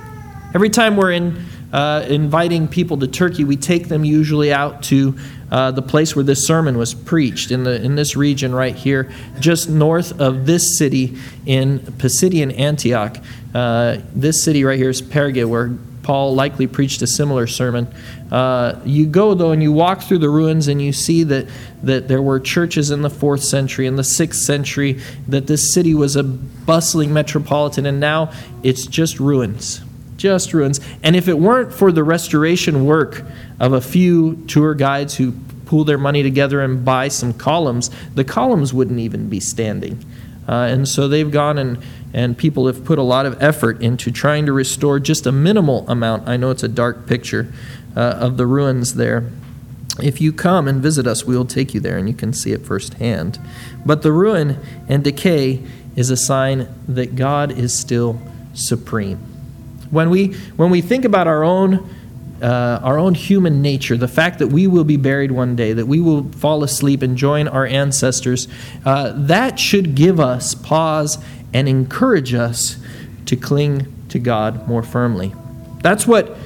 Every 0.54 0.70
time 0.70 0.96
we're 0.96 1.12
in 1.12 1.44
uh, 1.72 2.06
inviting 2.08 2.68
people 2.68 2.96
to 2.98 3.08
Turkey, 3.08 3.44
we 3.44 3.56
take 3.56 3.88
them 3.88 4.04
usually 4.04 4.52
out 4.52 4.84
to 4.84 5.18
uh, 5.50 5.70
the 5.72 5.82
place 5.82 6.16
where 6.16 6.24
this 6.24 6.46
sermon 6.46 6.78
was 6.78 6.94
preached 6.94 7.50
in, 7.50 7.64
the, 7.64 7.82
in 7.82 7.96
this 7.96 8.16
region 8.16 8.54
right 8.54 8.74
here, 8.74 9.10
just 9.40 9.68
north 9.68 10.20
of 10.20 10.46
this 10.46 10.78
city 10.78 11.18
in 11.46 11.80
Pisidian 11.80 12.56
Antioch. 12.58 13.18
Uh, 13.52 13.98
this 14.14 14.44
city 14.44 14.64
right 14.64 14.78
here 14.78 14.90
is 14.90 15.02
Perga, 15.02 15.48
where 15.48 15.76
Paul 16.04 16.34
likely 16.34 16.68
preached 16.68 17.02
a 17.02 17.06
similar 17.06 17.48
sermon. 17.48 17.92
Uh, 18.30 18.80
you 18.84 19.06
go, 19.06 19.34
though, 19.34 19.50
and 19.50 19.62
you 19.62 19.72
walk 19.72 20.02
through 20.02 20.18
the 20.18 20.30
ruins, 20.30 20.68
and 20.68 20.80
you 20.80 20.92
see 20.92 21.24
that, 21.24 21.48
that 21.82 22.06
there 22.06 22.22
were 22.22 22.38
churches 22.38 22.92
in 22.92 23.02
the 23.02 23.10
fourth 23.10 23.42
century, 23.42 23.86
in 23.86 23.96
the 23.96 24.04
sixth 24.04 24.42
century, 24.42 25.00
that 25.26 25.48
this 25.48 25.74
city 25.74 25.94
was 25.94 26.14
a 26.14 26.22
bustling 26.22 27.12
metropolitan, 27.12 27.86
and 27.86 27.98
now 27.98 28.32
it's 28.62 28.86
just 28.86 29.18
ruins 29.18 29.80
just 30.16 30.54
ruins. 30.54 30.80
And 31.02 31.16
if 31.16 31.28
it 31.28 31.38
weren't 31.38 31.74
for 31.74 31.92
the 31.92 32.02
restoration 32.02 32.86
work 32.86 33.24
of 33.60 33.74
a 33.74 33.80
few 33.80 34.36
tour 34.46 34.72
guides 34.72 35.16
who 35.16 35.32
pool 35.66 35.84
their 35.84 35.98
money 35.98 36.22
together 36.22 36.60
and 36.60 36.84
buy 36.84 37.08
some 37.08 37.32
columns, 37.34 37.90
the 38.14 38.24
columns 38.24 38.72
wouldn't 38.72 39.00
even 39.00 39.28
be 39.28 39.40
standing. 39.40 40.02
Uh, 40.48 40.68
and 40.70 40.88
so 40.88 41.08
they've 41.08 41.30
gone 41.30 41.58
and, 41.58 41.78
and 42.14 42.38
people 42.38 42.68
have 42.68 42.84
put 42.84 42.98
a 42.98 43.02
lot 43.02 43.26
of 43.26 43.42
effort 43.42 43.82
into 43.82 44.10
trying 44.10 44.46
to 44.46 44.52
restore 44.52 45.00
just 45.00 45.26
a 45.26 45.32
minimal 45.32 45.84
amount. 45.90 46.28
I 46.28 46.36
know 46.36 46.50
it's 46.50 46.62
a 46.62 46.68
dark 46.68 47.08
picture 47.08 47.52
uh, 47.96 48.00
of 48.00 48.36
the 48.36 48.46
ruins 48.46 48.94
there. 48.94 49.28
If 50.00 50.20
you 50.20 50.32
come 50.32 50.68
and 50.68 50.80
visit 50.80 51.08
us, 51.08 51.24
we 51.24 51.36
will 51.36 51.44
take 51.44 51.74
you 51.74 51.80
there 51.80 51.98
and 51.98 52.08
you 52.08 52.14
can 52.14 52.32
see 52.32 52.52
it 52.52 52.64
firsthand. 52.64 53.40
But 53.84 54.02
the 54.02 54.12
ruin 54.12 54.60
and 54.88 55.02
decay 55.02 55.64
is 55.96 56.10
a 56.10 56.16
sign 56.16 56.68
that 56.86 57.16
God 57.16 57.50
is 57.50 57.76
still 57.76 58.20
supreme. 58.54 59.18
When 59.90 60.08
we, 60.08 60.34
when 60.56 60.70
we 60.70 60.80
think 60.80 61.04
about 61.04 61.26
our 61.26 61.44
own, 61.44 61.88
uh, 62.42 62.80
our 62.82 62.98
own 62.98 63.14
human 63.14 63.62
nature, 63.62 63.96
the 63.96 64.08
fact 64.08 64.38
that 64.40 64.48
we 64.48 64.66
will 64.66 64.84
be 64.84 64.96
buried 64.96 65.30
one 65.30 65.54
day, 65.54 65.72
that 65.72 65.86
we 65.86 66.00
will 66.00 66.24
fall 66.32 66.64
asleep 66.64 67.02
and 67.02 67.16
join 67.16 67.46
our 67.46 67.66
ancestors, 67.66 68.48
uh, 68.84 69.12
that 69.14 69.58
should 69.58 69.94
give 69.94 70.18
us 70.18 70.54
pause 70.54 71.18
and 71.54 71.68
encourage 71.68 72.34
us 72.34 72.76
to 73.26 73.36
cling 73.36 73.90
to 74.10 74.18
God 74.18 74.68
more 74.68 74.82
firmly. 74.82 75.34
That's 75.82 76.06
what 76.06 76.36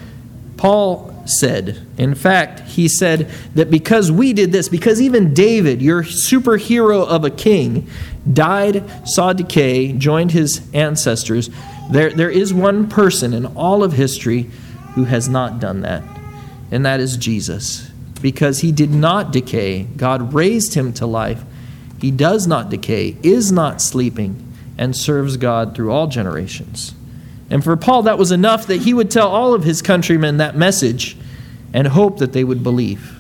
Paul 0.57 1.15
said. 1.27 1.87
In 1.97 2.15
fact, 2.15 2.61
he 2.61 2.89
said 2.89 3.31
that 3.55 3.71
because 3.71 4.11
we 4.11 4.33
did 4.33 4.53
this, 4.53 4.69
because 4.69 5.01
even 5.01 5.35
David, 5.35 5.83
your 5.83 6.03
superhero 6.03 7.07
of 7.07 7.25
a 7.25 7.31
king, 7.31 7.89
died, 8.31 9.09
saw 9.09 9.33
decay, 9.33 9.93
joined 9.93 10.33
his 10.33 10.69
ancestors, 10.73 11.51
there, 11.91 12.11
there 12.11 12.31
is 12.31 12.53
one 12.53 12.89
person 12.89 13.33
in 13.33 13.47
all 13.47 13.83
of 13.83 13.93
history 13.93 14.51
who 14.95 15.05
has 15.05 15.29
not 15.29 15.61
done 15.61 15.81
that, 15.83 16.03
and 16.71 16.85
that 16.85 17.01
is 17.01 17.17
Jesus. 17.17 17.91
Because 18.21 18.61
he 18.61 18.73
did 18.73 18.91
not 18.91 19.33
decay, 19.33 19.85
God 19.85 20.35
raised 20.35 20.75
him 20.75 20.93
to 20.95 21.07
life. 21.07 21.45
He 22.01 22.11
does 22.11 22.47
not 22.47 22.69
decay, 22.69 23.17
is 23.23 23.53
not 23.53 23.81
sleeping, 23.81 24.48
and 24.79 24.97
serves 24.97 25.37
God 25.37 25.75
through 25.75 25.93
all 25.93 26.07
generations. 26.07 26.95
And 27.51 27.65
for 27.65 27.77
Paul, 27.77 28.03
that 28.03 28.19
was 28.19 28.31
enough 28.31 28.67
that 28.67 28.83
he 28.83 28.95
would 28.95 29.11
tell 29.11 29.29
all 29.29 29.55
of 29.55 29.65
his 29.65 29.83
countrymen 29.83 30.37
that 30.37 30.57
message 30.57 31.17
and 31.73 31.89
hope 31.89 32.19
that 32.19 32.33
they 32.33 32.45
would 32.45 32.63
believe. 32.63 33.19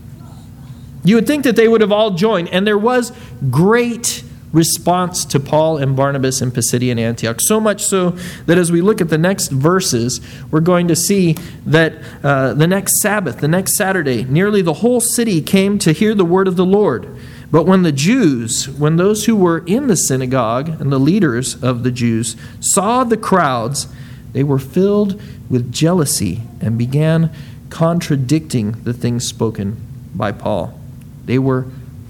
You 1.04 1.16
would 1.16 1.26
think 1.26 1.44
that 1.44 1.56
they 1.56 1.68
would 1.68 1.80
have 1.80 1.92
all 1.92 2.12
joined, 2.12 2.48
and 2.48 2.66
there 2.66 2.78
was 2.78 3.12
great 3.50 4.22
response 4.52 5.24
to 5.26 5.40
Paul 5.40 5.76
and 5.78 5.94
Barnabas 5.94 6.40
in 6.40 6.50
Pisidian 6.50 6.98
Antioch. 6.98 7.40
So 7.40 7.60
much 7.60 7.84
so 7.84 8.10
that 8.46 8.58
as 8.58 8.72
we 8.72 8.80
look 8.80 9.00
at 9.00 9.08
the 9.08 9.18
next 9.18 9.48
verses, 9.50 10.20
we're 10.50 10.60
going 10.60 10.88
to 10.88 10.96
see 10.96 11.34
that 11.66 11.94
uh, 12.22 12.54
the 12.54 12.66
next 12.66 13.00
Sabbath, 13.00 13.38
the 13.40 13.48
next 13.48 13.76
Saturday, 13.76 14.24
nearly 14.24 14.62
the 14.62 14.74
whole 14.74 15.00
city 15.00 15.42
came 15.42 15.78
to 15.80 15.92
hear 15.92 16.14
the 16.14 16.24
word 16.24 16.48
of 16.48 16.56
the 16.56 16.64
Lord. 16.64 17.14
But 17.50 17.64
when 17.64 17.82
the 17.82 17.92
Jews, 17.92 18.68
when 18.68 18.96
those 18.96 19.24
who 19.24 19.34
were 19.34 19.64
in 19.66 19.86
the 19.86 19.96
synagogue 19.96 20.68
and 20.68 20.92
the 20.92 21.00
leaders 21.00 21.62
of 21.62 21.82
the 21.82 21.90
Jews 21.90 22.36
saw 22.60 23.04
the 23.04 23.16
crowds, 23.16 23.88
they 24.32 24.44
were 24.44 24.58
filled 24.58 25.20
with 25.48 25.72
jealousy 25.72 26.42
and 26.60 26.76
began 26.76 27.30
contradicting 27.70 28.72
the 28.84 28.92
things 28.92 29.26
spoken 29.26 29.76
by 30.14 30.32
Paul. 30.32 30.78
They 31.24 31.38
were 31.38 31.66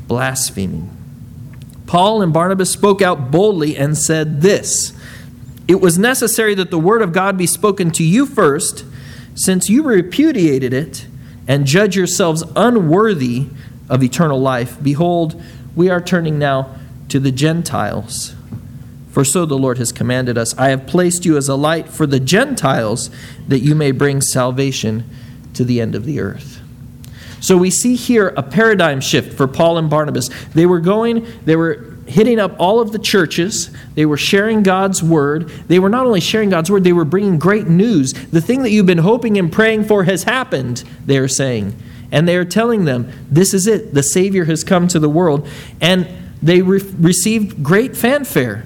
blaspheming. 0.08 0.94
Paul 1.86 2.20
and 2.20 2.32
Barnabas 2.32 2.70
spoke 2.70 3.00
out 3.00 3.30
boldly 3.30 3.76
and 3.76 3.96
said 3.96 4.40
this 4.42 4.92
It 5.68 5.80
was 5.80 5.98
necessary 5.98 6.54
that 6.56 6.70
the 6.70 6.78
word 6.78 7.00
of 7.00 7.12
God 7.12 7.38
be 7.38 7.46
spoken 7.46 7.90
to 7.92 8.04
you 8.04 8.26
first, 8.26 8.84
since 9.34 9.68
you 9.68 9.84
repudiated 9.84 10.72
it 10.72 11.06
and 11.46 11.64
judge 11.64 11.96
yourselves 11.96 12.42
unworthy 12.56 13.46
of 13.88 14.02
eternal 14.02 14.40
life. 14.40 14.76
Behold, 14.82 15.40
we 15.74 15.90
are 15.90 16.00
turning 16.00 16.38
now 16.38 16.76
to 17.08 17.20
the 17.20 17.32
Gentiles. 17.32 18.34
For 19.10 19.24
so 19.24 19.46
the 19.46 19.58
Lord 19.58 19.78
has 19.78 19.90
commanded 19.90 20.36
us 20.36 20.56
I 20.58 20.68
have 20.68 20.86
placed 20.86 21.24
you 21.24 21.36
as 21.36 21.48
a 21.48 21.54
light 21.54 21.88
for 21.88 22.06
the 22.06 22.20
Gentiles, 22.20 23.10
that 23.48 23.60
you 23.60 23.74
may 23.74 23.90
bring 23.90 24.20
salvation 24.20 25.04
to 25.54 25.64
the 25.64 25.80
end 25.80 25.94
of 25.94 26.04
the 26.04 26.20
earth. 26.20 26.60
So 27.40 27.56
we 27.56 27.70
see 27.70 27.94
here 27.94 28.28
a 28.36 28.42
paradigm 28.42 29.00
shift 29.00 29.36
for 29.36 29.46
Paul 29.46 29.78
and 29.78 29.88
Barnabas. 29.88 30.28
They 30.54 30.66
were 30.66 30.80
going, 30.80 31.26
they 31.44 31.56
were 31.56 31.96
hitting 32.06 32.38
up 32.38 32.54
all 32.58 32.80
of 32.80 32.92
the 32.92 32.98
churches. 32.98 33.70
They 33.94 34.06
were 34.06 34.16
sharing 34.16 34.62
God's 34.62 35.02
word. 35.02 35.48
They 35.68 35.78
were 35.78 35.90
not 35.90 36.06
only 36.06 36.20
sharing 36.20 36.50
God's 36.50 36.70
word, 36.70 36.84
they 36.84 36.92
were 36.92 37.04
bringing 37.04 37.38
great 37.38 37.68
news. 37.68 38.12
The 38.12 38.40
thing 38.40 38.62
that 38.62 38.70
you've 38.70 38.86
been 38.86 38.98
hoping 38.98 39.36
and 39.36 39.52
praying 39.52 39.84
for 39.84 40.04
has 40.04 40.24
happened, 40.24 40.84
they 41.04 41.18
are 41.18 41.28
saying. 41.28 41.76
And 42.10 42.26
they 42.26 42.36
are 42.36 42.44
telling 42.44 42.84
them, 42.84 43.10
this 43.30 43.52
is 43.52 43.66
it. 43.66 43.94
The 43.94 44.02
Savior 44.02 44.44
has 44.46 44.64
come 44.64 44.88
to 44.88 44.98
the 44.98 45.08
world. 45.08 45.48
And 45.80 46.08
they 46.42 46.62
re- 46.62 46.82
received 46.98 47.62
great 47.62 47.96
fanfare. 47.96 48.64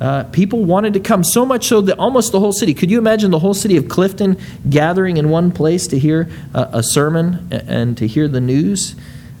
Uh, 0.00 0.24
people 0.24 0.64
wanted 0.64 0.92
to 0.94 1.00
come 1.00 1.22
so 1.22 1.46
much 1.46 1.66
so 1.66 1.80
that 1.80 1.98
almost 1.98 2.32
the 2.32 2.40
whole 2.40 2.52
city 2.52 2.74
could 2.74 2.90
you 2.90 2.98
imagine 2.98 3.30
the 3.30 3.38
whole 3.38 3.54
city 3.54 3.76
of 3.76 3.88
clifton 3.88 4.36
gathering 4.68 5.16
in 5.18 5.30
one 5.30 5.52
place 5.52 5.86
to 5.86 5.96
hear 5.96 6.28
a, 6.52 6.68
a 6.72 6.82
sermon 6.82 7.46
and 7.52 7.96
to 7.96 8.06
hear 8.08 8.26
the 8.26 8.40
news 8.40 8.96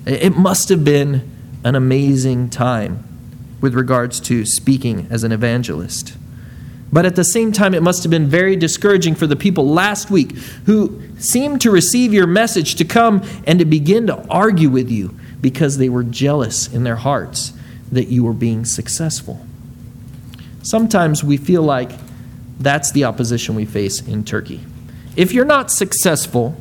it 0.06 0.36
must 0.36 0.68
have 0.68 0.84
been 0.84 1.28
an 1.64 1.74
amazing 1.74 2.48
time 2.48 3.02
with 3.60 3.74
regards 3.74 4.20
to 4.20 4.46
speaking 4.46 5.08
as 5.10 5.24
an 5.24 5.32
evangelist 5.32 6.16
but 6.94 7.04
at 7.04 7.16
the 7.16 7.24
same 7.24 7.50
time, 7.50 7.74
it 7.74 7.82
must 7.82 8.04
have 8.04 8.10
been 8.10 8.28
very 8.28 8.54
discouraging 8.54 9.16
for 9.16 9.26
the 9.26 9.34
people 9.34 9.66
last 9.66 10.12
week 10.12 10.36
who 10.66 11.02
seemed 11.18 11.60
to 11.62 11.72
receive 11.72 12.14
your 12.14 12.28
message 12.28 12.76
to 12.76 12.84
come 12.84 13.20
and 13.48 13.58
to 13.58 13.64
begin 13.64 14.06
to 14.06 14.24
argue 14.28 14.70
with 14.70 14.88
you 14.88 15.12
because 15.40 15.76
they 15.78 15.88
were 15.88 16.04
jealous 16.04 16.72
in 16.72 16.84
their 16.84 16.94
hearts 16.94 17.52
that 17.90 18.04
you 18.04 18.22
were 18.22 18.32
being 18.32 18.64
successful. 18.64 19.44
Sometimes 20.62 21.24
we 21.24 21.36
feel 21.36 21.62
like 21.62 21.90
that's 22.60 22.92
the 22.92 23.02
opposition 23.02 23.56
we 23.56 23.64
face 23.64 24.00
in 24.00 24.24
Turkey. 24.24 24.60
If 25.16 25.32
you're 25.32 25.44
not 25.44 25.72
successful, 25.72 26.56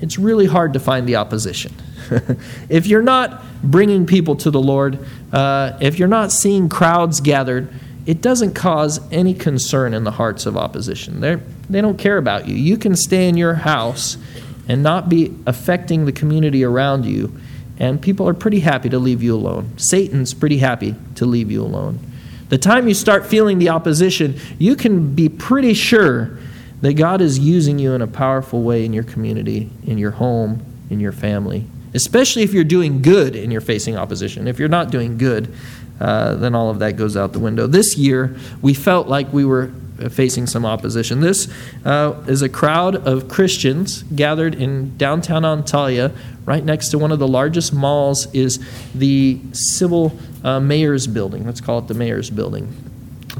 it's 0.00 0.16
really 0.16 0.46
hard 0.46 0.74
to 0.74 0.78
find 0.78 1.08
the 1.08 1.16
opposition. 1.16 1.74
if 2.68 2.86
you're 2.86 3.02
not 3.02 3.42
bringing 3.64 4.06
people 4.06 4.36
to 4.36 4.52
the 4.52 4.60
Lord, 4.60 5.04
uh, 5.32 5.76
if 5.80 5.98
you're 5.98 6.06
not 6.06 6.30
seeing 6.30 6.68
crowds 6.68 7.20
gathered, 7.20 7.68
it 8.10 8.20
doesn't 8.20 8.54
cause 8.54 8.98
any 9.12 9.32
concern 9.32 9.94
in 9.94 10.02
the 10.02 10.10
hearts 10.10 10.44
of 10.44 10.56
opposition. 10.56 11.20
They're, 11.20 11.40
they 11.68 11.80
don't 11.80 11.96
care 11.96 12.18
about 12.18 12.48
you. 12.48 12.56
You 12.56 12.76
can 12.76 12.96
stay 12.96 13.28
in 13.28 13.36
your 13.36 13.54
house 13.54 14.18
and 14.66 14.82
not 14.82 15.08
be 15.08 15.32
affecting 15.46 16.06
the 16.06 16.10
community 16.10 16.64
around 16.64 17.06
you, 17.06 17.38
and 17.78 18.02
people 18.02 18.28
are 18.28 18.34
pretty 18.34 18.58
happy 18.58 18.88
to 18.88 18.98
leave 18.98 19.22
you 19.22 19.36
alone. 19.36 19.78
Satan's 19.78 20.34
pretty 20.34 20.58
happy 20.58 20.96
to 21.14 21.24
leave 21.24 21.52
you 21.52 21.62
alone. 21.62 22.00
The 22.48 22.58
time 22.58 22.88
you 22.88 22.94
start 22.94 23.26
feeling 23.26 23.60
the 23.60 23.68
opposition, 23.68 24.40
you 24.58 24.74
can 24.74 25.14
be 25.14 25.28
pretty 25.28 25.72
sure 25.72 26.36
that 26.80 26.94
God 26.94 27.20
is 27.20 27.38
using 27.38 27.78
you 27.78 27.92
in 27.92 28.02
a 28.02 28.08
powerful 28.08 28.64
way 28.64 28.84
in 28.84 28.92
your 28.92 29.04
community, 29.04 29.70
in 29.86 29.98
your 29.98 30.10
home, 30.10 30.64
in 30.90 30.98
your 30.98 31.12
family. 31.12 31.64
Especially 31.94 32.42
if 32.42 32.52
you're 32.52 32.64
doing 32.64 33.02
good 33.02 33.36
and 33.36 33.52
you're 33.52 33.60
facing 33.60 33.96
opposition. 33.96 34.48
If 34.48 34.58
you're 34.58 34.68
not 34.68 34.90
doing 34.90 35.16
good, 35.16 35.54
uh, 36.00 36.34
then 36.34 36.54
all 36.54 36.70
of 36.70 36.78
that 36.78 36.96
goes 36.96 37.16
out 37.16 37.32
the 37.32 37.38
window. 37.38 37.66
This 37.66 37.96
year, 37.96 38.36
we 38.62 38.74
felt 38.74 39.06
like 39.06 39.32
we 39.32 39.44
were 39.44 39.70
facing 40.08 40.46
some 40.46 40.64
opposition. 40.64 41.20
This 41.20 41.52
uh, 41.84 42.14
is 42.26 42.40
a 42.40 42.48
crowd 42.48 42.96
of 43.06 43.28
Christians 43.28 44.02
gathered 44.04 44.54
in 44.54 44.96
downtown 44.96 45.42
Antalya, 45.42 46.16
right 46.46 46.64
next 46.64 46.88
to 46.88 46.98
one 46.98 47.12
of 47.12 47.18
the 47.18 47.28
largest 47.28 47.74
malls 47.74 48.26
is 48.34 48.58
the 48.94 49.38
civil 49.52 50.18
uh, 50.42 50.58
mayor's 50.58 51.06
building. 51.06 51.44
Let's 51.44 51.60
call 51.60 51.80
it 51.80 51.88
the 51.88 51.94
mayor's 51.94 52.30
building, 52.30 52.74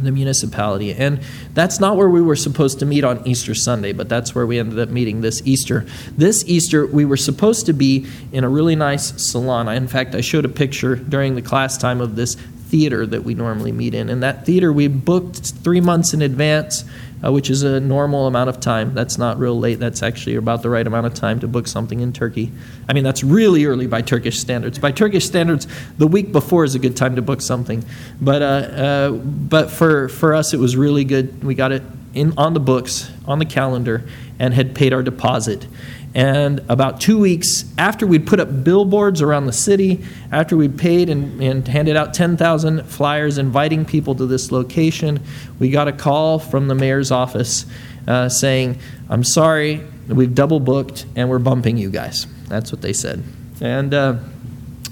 the 0.04 0.12
municipality. 0.12 0.92
And 0.92 1.20
that's 1.54 1.80
not 1.80 1.96
where 1.96 2.08
we 2.08 2.20
were 2.20 2.36
supposed 2.36 2.78
to 2.80 2.86
meet 2.86 3.04
on 3.04 3.26
Easter 3.26 3.54
Sunday, 3.54 3.92
but 3.92 4.08
that's 4.08 4.34
where 4.34 4.46
we 4.46 4.58
ended 4.58 4.78
up 4.78 4.88
meeting 4.88 5.20
this 5.20 5.42
Easter. 5.44 5.86
This 6.16 6.44
Easter, 6.46 6.86
we 6.86 7.04
were 7.04 7.16
supposed 7.16 7.66
to 7.66 7.72
be 7.72 8.06
in 8.32 8.44
a 8.44 8.48
really 8.48 8.76
nice 8.76 9.30
salon. 9.30 9.68
In 9.68 9.88
fact, 9.88 10.14
I 10.14 10.20
showed 10.20 10.44
a 10.44 10.48
picture 10.48 10.96
during 10.96 11.34
the 11.34 11.42
class 11.42 11.76
time 11.76 12.00
of 12.00 12.16
this 12.16 12.36
theater 12.70 13.04
that 13.04 13.24
we 13.24 13.34
normally 13.34 13.72
meet 13.72 13.94
in. 13.94 14.08
And 14.08 14.22
that 14.22 14.46
theater 14.46 14.72
we 14.72 14.86
booked 14.86 15.52
three 15.64 15.80
months 15.80 16.14
in 16.14 16.22
advance, 16.22 16.84
uh, 17.24 17.32
which 17.32 17.50
is 17.50 17.62
a 17.62 17.80
normal 17.80 18.26
amount 18.26 18.48
of 18.48 18.60
time. 18.60 18.94
That's 18.94 19.18
not 19.18 19.38
real 19.38 19.58
late. 19.58 19.78
That's 19.78 20.02
actually 20.02 20.36
about 20.36 20.62
the 20.62 20.70
right 20.70 20.86
amount 20.86 21.06
of 21.06 21.14
time 21.14 21.40
to 21.40 21.48
book 21.48 21.66
something 21.66 22.00
in 22.00 22.12
Turkey. 22.12 22.52
I 22.88 22.92
mean, 22.92 23.04
that's 23.04 23.22
really 23.22 23.64
early 23.64 23.86
by 23.86 24.02
Turkish 24.02 24.38
standards. 24.38 24.78
By 24.78 24.92
Turkish 24.92 25.26
standards, 25.26 25.66
the 25.98 26.06
week 26.06 26.32
before 26.32 26.64
is 26.64 26.74
a 26.74 26.78
good 26.78 26.96
time 26.96 27.16
to 27.16 27.22
book 27.22 27.40
something. 27.40 27.84
But, 28.20 28.42
uh, 28.42 28.44
uh, 28.44 29.10
but 29.10 29.70
for, 29.70 30.08
for 30.08 30.34
us, 30.34 30.54
it 30.54 30.58
was 30.58 30.76
really 30.76 31.04
good. 31.04 31.44
We 31.44 31.54
got 31.54 31.72
it 31.72 31.82
in, 32.14 32.34
on 32.36 32.54
the 32.54 32.60
books, 32.60 33.10
on 33.26 33.38
the 33.38 33.44
calendar, 33.44 34.04
and 34.38 34.54
had 34.54 34.74
paid 34.74 34.92
our 34.92 35.02
deposit. 35.02 35.66
And 36.14 36.60
about 36.68 37.00
two 37.00 37.18
weeks 37.18 37.64
after 37.78 38.06
we'd 38.06 38.26
put 38.26 38.40
up 38.40 38.64
billboards 38.64 39.22
around 39.22 39.46
the 39.46 39.52
city, 39.52 40.04
after 40.32 40.56
we'd 40.56 40.76
paid 40.76 41.08
and, 41.08 41.40
and 41.40 41.66
handed 41.68 41.96
out 41.96 42.14
10,000 42.14 42.84
flyers 42.84 43.38
inviting 43.38 43.84
people 43.84 44.16
to 44.16 44.26
this 44.26 44.50
location, 44.50 45.22
we 45.60 45.70
got 45.70 45.86
a 45.86 45.92
call 45.92 46.40
from 46.40 46.66
the 46.66 46.74
mayor's 46.74 47.12
office 47.12 47.64
uh, 48.08 48.28
saying, 48.28 48.78
I'm 49.08 49.22
sorry, 49.22 49.82
we've 50.08 50.34
double 50.34 50.58
booked 50.58 51.06
and 51.14 51.30
we're 51.30 51.38
bumping 51.38 51.76
you 51.76 51.90
guys. 51.90 52.26
That's 52.48 52.72
what 52.72 52.82
they 52.82 52.92
said. 52.92 53.22
And 53.60 53.94
uh, 53.94 54.16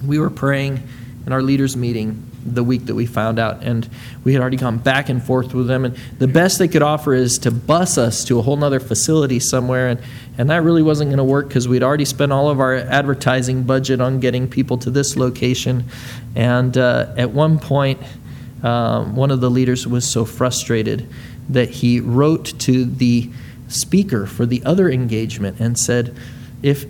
we 0.06 0.20
were 0.20 0.30
praying 0.30 0.80
in 1.26 1.32
our 1.32 1.42
leaders' 1.42 1.76
meeting 1.76 2.24
the 2.44 2.64
week 2.64 2.86
that 2.86 2.94
we 2.94 3.06
found 3.06 3.38
out, 3.38 3.62
and 3.62 3.88
we 4.24 4.32
had 4.32 4.40
already 4.40 4.56
gone 4.56 4.78
back 4.78 5.08
and 5.08 5.22
forth 5.22 5.54
with 5.54 5.66
them. 5.66 5.84
And 5.84 5.96
the 6.18 6.28
best 6.28 6.58
they 6.58 6.68
could 6.68 6.82
offer 6.82 7.14
is 7.14 7.38
to 7.40 7.50
bus 7.50 7.98
us 7.98 8.24
to 8.24 8.38
a 8.38 8.42
whole 8.42 8.62
other 8.62 8.80
facility 8.80 9.40
somewhere, 9.40 9.88
and, 9.88 10.00
and 10.38 10.50
that 10.50 10.62
really 10.62 10.82
wasn't 10.82 11.10
going 11.10 11.18
to 11.18 11.24
work 11.24 11.48
because 11.48 11.68
we'd 11.68 11.82
already 11.82 12.04
spent 12.04 12.32
all 12.32 12.48
of 12.48 12.60
our 12.60 12.76
advertising 12.76 13.64
budget 13.64 14.00
on 14.00 14.20
getting 14.20 14.48
people 14.48 14.78
to 14.78 14.90
this 14.90 15.16
location. 15.16 15.84
And 16.34 16.76
uh, 16.76 17.14
at 17.16 17.30
one 17.30 17.58
point, 17.58 18.00
um, 18.62 19.14
one 19.14 19.30
of 19.30 19.40
the 19.40 19.50
leaders 19.50 19.86
was 19.86 20.06
so 20.06 20.24
frustrated 20.24 21.08
that 21.48 21.70
he 21.70 22.00
wrote 22.00 22.58
to 22.60 22.84
the 22.84 23.30
speaker 23.68 24.26
for 24.26 24.46
the 24.46 24.62
other 24.64 24.90
engagement 24.90 25.60
and 25.60 25.78
said, 25.78 26.16
if 26.62 26.86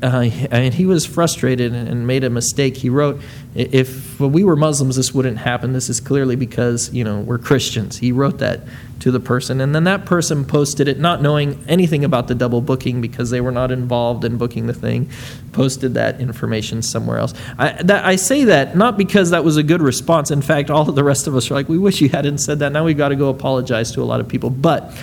uh, 0.00 0.30
and 0.50 0.74
he 0.74 0.86
was 0.86 1.04
frustrated 1.04 1.74
and 1.74 2.06
made 2.06 2.22
a 2.22 2.30
mistake. 2.30 2.76
He 2.76 2.88
wrote, 2.88 3.20
"If 3.54 4.20
we 4.20 4.44
were 4.44 4.54
Muslims, 4.54 4.94
this 4.94 5.12
wouldn't 5.12 5.38
happen. 5.38 5.72
This 5.72 5.88
is 5.88 5.98
clearly 5.98 6.36
because 6.36 6.92
you 6.92 7.02
know 7.02 7.18
we're 7.20 7.38
Christians." 7.38 7.98
He 7.98 8.12
wrote 8.12 8.38
that 8.38 8.60
to 9.00 9.10
the 9.10 9.18
person, 9.18 9.60
and 9.60 9.74
then 9.74 9.84
that 9.84 10.04
person 10.04 10.44
posted 10.44 10.86
it, 10.86 11.00
not 11.00 11.20
knowing 11.20 11.64
anything 11.66 12.04
about 12.04 12.28
the 12.28 12.36
double 12.36 12.60
booking 12.60 13.00
because 13.00 13.30
they 13.30 13.40
were 13.40 13.50
not 13.50 13.72
involved 13.72 14.24
in 14.24 14.38
booking 14.38 14.68
the 14.68 14.72
thing. 14.72 15.10
Posted 15.50 15.94
that 15.94 16.20
information 16.20 16.80
somewhere 16.80 17.18
else. 17.18 17.34
I, 17.58 17.82
that, 17.82 18.04
I 18.04 18.14
say 18.14 18.44
that 18.44 18.76
not 18.76 18.96
because 18.96 19.30
that 19.30 19.42
was 19.42 19.56
a 19.56 19.64
good 19.64 19.82
response. 19.82 20.30
In 20.30 20.42
fact, 20.42 20.70
all 20.70 20.88
of 20.88 20.94
the 20.94 21.04
rest 21.04 21.26
of 21.26 21.34
us 21.34 21.50
are 21.50 21.54
like, 21.54 21.68
"We 21.68 21.78
wish 21.78 22.00
you 22.00 22.08
hadn't 22.08 22.38
said 22.38 22.60
that." 22.60 22.70
Now 22.70 22.84
we've 22.84 22.96
got 22.96 23.08
to 23.08 23.16
go 23.16 23.30
apologize 23.30 23.90
to 23.92 24.02
a 24.02 24.04
lot 24.04 24.20
of 24.20 24.28
people, 24.28 24.50
but 24.50 24.96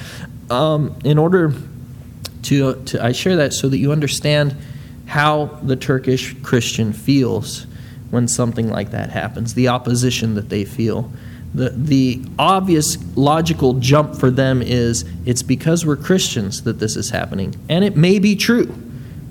um, 0.50 0.96
in 1.04 1.18
order 1.18 1.54
to, 2.44 2.82
to 2.84 3.04
I 3.04 3.12
share 3.12 3.36
that 3.38 3.52
so 3.52 3.68
that 3.68 3.78
you 3.78 3.92
understand 3.92 4.56
how 5.06 5.46
the 5.64 5.76
Turkish 5.76 6.36
Christian 6.42 6.94
feels 6.94 7.68
when 8.10 8.28
something 8.28 8.70
like 8.70 8.92
that 8.92 9.10
happens, 9.10 9.54
the 9.54 9.68
opposition 9.68 10.36
that 10.36 10.50
they 10.50 10.66
feel. 10.66 11.12
The, 11.54 11.70
the 11.70 12.22
obvious 12.38 12.98
logical 13.16 13.76
jump 13.76 14.16
for 14.16 14.30
them 14.30 14.62
is 14.62 15.06
it's 15.26 15.42
because 15.42 15.86
we're 15.86 15.96
Christians 15.96 16.64
that 16.64 16.80
this 16.80 16.96
is 16.96 17.12
happening. 17.12 17.56
And 17.70 17.86
it 17.86 17.96
may 17.96 18.20
be 18.20 18.36
true, 18.36 18.74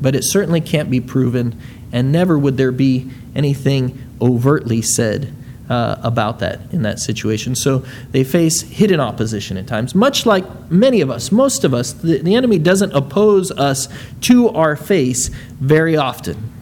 but 0.01 0.15
it 0.15 0.25
certainly 0.25 0.61
can't 0.61 0.91
be 0.91 1.01
proven, 1.01 1.61
and 1.93 2.11
never 2.11 2.39
would 2.39 2.57
there 2.57 2.73
be 2.73 3.11
anything 3.35 4.01
overtly 4.21 4.81
said 4.81 5.35
uh, 5.69 5.97
about 6.03 6.41
that 6.41 6.61
in 6.73 6.83
that 6.83 6.99
situation. 6.99 7.55
So 7.55 7.85
they 8.11 8.25
face 8.25 8.61
hidden 8.63 9.01
opposition 9.01 9.57
at 9.57 9.67
times, 9.67 9.95
much 9.95 10.27
like 10.27 10.45
many 10.71 11.01
of 11.01 11.11
us, 11.11 11.33
most 11.33 11.65
of 11.65 11.73
us. 11.73 11.93
The, 11.93 12.19
the 12.19 12.35
enemy 12.35 12.59
doesn't 12.59 12.93
oppose 12.93 13.51
us 13.51 13.89
to 14.23 14.49
our 14.51 14.77
face 14.77 15.29
very 15.29 15.97
often, 15.97 16.53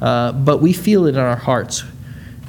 uh, 0.00 0.32
but 0.32 0.58
we 0.58 0.72
feel 0.72 1.06
it 1.06 1.10
in 1.10 1.20
our 1.20 1.36
hearts. 1.36 1.84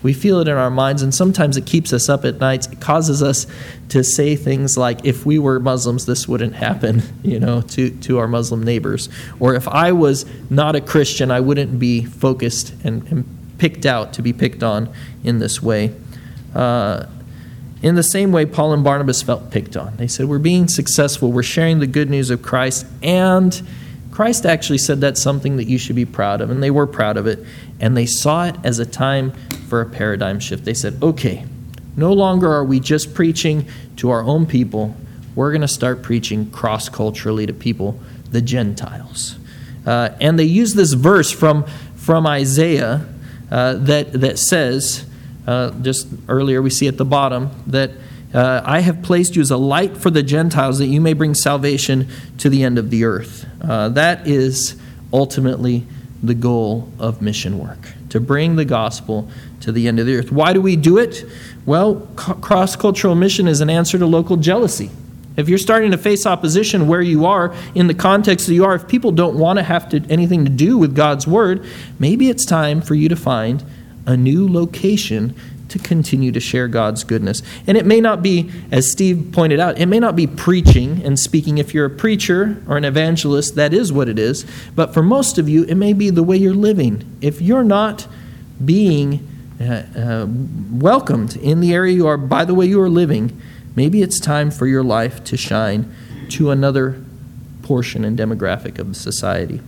We 0.02 0.14
feel 0.14 0.40
it 0.40 0.48
in 0.48 0.56
our 0.56 0.70
minds, 0.70 1.02
and 1.02 1.14
sometimes 1.14 1.58
it 1.58 1.66
keeps 1.66 1.92
us 1.92 2.08
up 2.08 2.24
at 2.24 2.40
nights. 2.40 2.68
It 2.68 2.80
causes 2.80 3.22
us 3.22 3.48
to 3.90 4.02
say 4.02 4.38
things 4.38 4.78
like, 4.78 5.04
if 5.04 5.26
we 5.26 5.40
were 5.40 5.60
Muslims, 5.60 6.06
this 6.06 6.26
wouldn't 6.26 6.56
happen, 6.56 7.02
you 7.24 7.40
know, 7.40 7.62
to, 7.62 7.90
to 7.90 8.18
our 8.20 8.28
Muslim 8.28 8.64
neighbors. 8.64 9.10
Or 9.40 9.56
if 9.56 9.68
I 9.68 9.92
was 9.92 10.26
not 10.50 10.76
a 10.76 10.82
Christian, 10.82 11.32
I 11.32 11.42
wouldn't 11.42 11.80
be 11.80 12.06
focused 12.06 12.74
and, 12.86 13.06
and 13.12 13.39
picked 13.60 13.86
out 13.86 14.14
to 14.14 14.22
be 14.22 14.34
picked 14.34 14.64
on 14.64 14.92
in 15.24 15.40
this 15.40 15.62
way. 15.62 15.94
Uh, 16.56 17.06
in 17.82 17.96
the 17.96 18.04
same 18.04 18.32
way, 18.32 18.46
Paul 18.46 18.74
and 18.74 18.84
Barnabas 18.84 19.22
felt 19.22 19.52
picked 19.52 19.78
on. 19.78 19.96
They 19.98 20.08
said, 20.08 20.28
We're 20.28 20.40
being 20.40 20.68
successful, 20.68 21.32
we're 21.32 21.44
sharing 21.44 21.80
the 21.80 21.88
good 21.88 22.10
news 22.10 22.30
of 22.30 22.42
Christ, 22.42 22.86
and 23.02 23.62
Christ 24.12 24.46
actually 24.46 24.80
said 24.80 25.00
that's 25.00 25.22
something 25.22 25.58
that 25.58 25.66
you 25.66 25.78
should 25.78 25.96
be 25.96 26.06
proud 26.06 26.42
of, 26.42 26.50
and 26.50 26.62
they 26.62 26.72
were 26.72 26.88
proud 26.88 27.16
of 27.16 27.26
it, 27.26 27.40
and 27.80 27.96
they 27.96 28.06
saw 28.06 28.48
it 28.48 28.56
as 28.64 28.80
a 28.80 28.86
time 28.86 29.32
for 29.70 29.80
a 29.80 29.86
paradigm 29.86 30.40
shift. 30.40 30.66
They 30.66 30.74
said, 30.74 31.02
Okay, 31.02 31.46
no 31.96 32.12
longer 32.12 32.52
are 32.52 32.66
we 32.66 32.80
just 32.80 33.14
preaching 33.14 33.66
to 33.98 34.10
our 34.10 34.24
own 34.24 34.46
people, 34.46 34.96
we're 35.36 35.52
going 35.52 35.62
to 35.62 35.68
start 35.68 36.02
preaching 36.02 36.50
cross 36.52 36.90
culturally 36.90 37.46
to 37.46 37.54
people, 37.54 38.00
the 38.32 38.42
Gentiles. 38.42 39.38
Uh, 39.86 40.10
and 40.20 40.38
they 40.38 40.44
use 40.44 40.74
this 40.74 40.94
verse 40.94 41.32
from, 41.32 41.66
from 41.96 42.28
Isaiah 42.28 43.06
uh, 43.52 43.74
that, 43.76 44.14
that 44.14 44.40
says, 44.40 45.06
uh, 45.48 45.72
just 45.82 46.08
earlier 46.28 46.62
we 46.62 46.70
see 46.70 46.88
at 46.88 46.98
the 46.98 47.06
bottom, 47.06 47.52
that 47.68 47.92
uh, 48.34 48.62
I 48.64 48.82
have 48.82 49.02
placed 49.02 49.36
you 49.36 49.42
as 49.42 49.50
a 49.50 49.58
light 49.58 49.98
for 49.98 50.12
the 50.12 50.22
Gentiles 50.22 50.78
that 50.78 50.88
you 50.88 51.02
may 51.02 51.14
bring 51.14 51.34
salvation 51.34 52.08
to 52.38 52.50
the 52.50 52.64
end 52.64 52.78
of 52.78 52.90
the 52.92 53.04
earth. 53.04 53.46
Uh, 53.62 53.90
that 53.90 54.28
is 54.28 54.80
ultimately 55.12 55.88
the 56.22 56.36
goal 56.36 56.92
of 57.00 57.22
mission 57.22 57.58
work 57.58 57.94
to 58.10 58.20
bring 58.20 58.56
the 58.56 58.66
gospel 58.66 59.30
to 59.62 59.72
the 59.72 59.88
end 59.88 60.00
of 60.00 60.06
the 60.06 60.16
earth. 60.16 60.32
Why 60.32 60.54
do 60.54 60.62
we 60.62 60.76
do 60.76 60.98
it? 60.98 61.24
Well, 61.66 62.08
cross 62.16 62.76
cultural 62.76 63.16
mission 63.16 63.48
is 63.48 63.62
an 63.62 63.70
answer 63.70 63.98
to 63.98 64.06
local 64.06 64.38
jealousy. 64.38 64.92
If 65.40 65.50
you're 65.50 65.58
starting 65.58 65.92
to 65.92 65.98
face 65.98 66.26
opposition 66.26 66.88
where 66.88 67.02
you 67.02 67.26
are, 67.26 67.56
in 67.74 67.88
the 67.88 67.94
context 67.94 68.48
that 68.48 68.54
you 68.54 68.66
are, 68.66 68.76
if 68.76 68.88
people 68.88 69.12
don't 69.12 69.38
want 69.38 69.58
to 69.58 69.64
have 69.64 69.90
to, 69.90 70.04
anything 70.10 70.44
to 70.46 70.52
do 70.52 70.78
with 70.78 70.96
God's 70.96 71.26
word, 71.26 71.66
maybe 71.98 72.30
it's 72.30 72.46
time 72.46 72.82
for 72.82 72.96
you 72.96 73.10
to 73.10 73.16
find 73.16 73.64
a 74.06 74.18
new 74.18 74.48
location 74.48 75.36
to 75.70 75.80
continue 75.80 76.32
to 76.32 76.40
share 76.40 76.68
God's 76.68 77.04
goodness. 77.04 77.42
And 77.68 77.78
it 77.78 77.86
may 77.86 78.02
not 78.02 78.22
be, 78.22 78.52
as 78.72 78.92
Steve 78.92 79.30
pointed 79.32 79.60
out, 79.60 79.80
it 79.80 79.86
may 79.86 80.00
not 80.00 80.16
be 80.16 80.28
preaching 80.28 81.04
and 81.06 81.18
speaking. 81.18 81.58
If 81.58 81.74
you're 81.74 81.86
a 81.86 81.90
preacher 81.90 82.62
or 82.68 82.76
an 82.76 82.86
evangelist, 82.86 83.56
that 83.56 83.74
is 83.74 83.94
what 83.94 84.10
it 84.10 84.20
is. 84.20 84.46
But 84.76 84.94
for 84.94 85.04
most 85.04 85.38
of 85.38 85.48
you, 85.48 85.64
it 85.66 85.76
may 85.76 85.94
be 85.94 86.10
the 86.10 86.24
way 86.24 86.38
you're 86.38 86.54
living. 86.54 87.18
If 87.22 87.42
you're 87.42 87.64
not 87.64 88.08
being 88.64 89.28
uh, 89.62 89.84
uh, 89.96 90.28
welcomed 90.72 91.36
in 91.38 91.60
the 91.60 91.74
area 91.74 91.94
you 91.94 92.08
are 92.08 92.18
by 92.18 92.46
the 92.46 92.56
way 92.56 92.66
you 92.66 92.82
are 92.82 92.90
living, 92.90 93.40
Maybe 93.76 94.02
it's 94.02 94.20
time 94.20 94.52
for 94.52 94.68
your 94.68 94.84
life 94.84 95.24
to 95.26 95.38
shine 95.38 95.94
to 96.30 96.52
another 96.52 97.04
portion 97.62 98.04
and 98.04 98.18
demographic 98.18 98.80
of 98.80 98.96
society. 98.96 99.62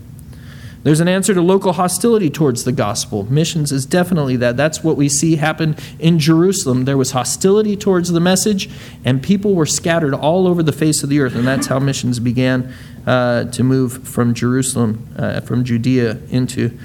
There's 0.84 1.00
an 1.00 1.08
answer 1.08 1.36
to 1.36 1.42
local 1.42 1.74
hostility 1.74 2.32
towards 2.32 2.64
the 2.64 2.72
gospel. 2.72 3.32
Missions 3.32 3.72
is 3.72 3.86
definitely 3.86 4.36
that. 4.38 4.58
That's 4.58 4.84
what 4.84 4.98
we 4.98 5.10
see 5.10 5.36
happen 5.36 5.76
in 6.00 6.18
Jerusalem. 6.18 6.86
There 6.86 6.98
was 6.98 7.12
hostility 7.12 7.78
towards 7.78 8.12
the 8.12 8.20
message, 8.20 8.68
and 9.06 9.22
people 9.22 9.54
were 9.54 9.68
scattered 9.68 10.16
all 10.16 10.48
over 10.48 10.64
the 10.64 10.72
face 10.72 11.04
of 11.04 11.10
the 11.10 11.20
earth. 11.20 11.36
And 11.36 11.48
that's 11.48 11.68
how 11.68 11.78
missions 11.78 12.20
began 12.20 12.74
uh, 13.06 13.44
to 13.46 13.64
move 13.64 14.08
from 14.08 14.34
Jerusalem, 14.34 15.08
uh, 15.18 15.42
from 15.42 15.64
Judea, 15.64 16.18
into 16.30 16.78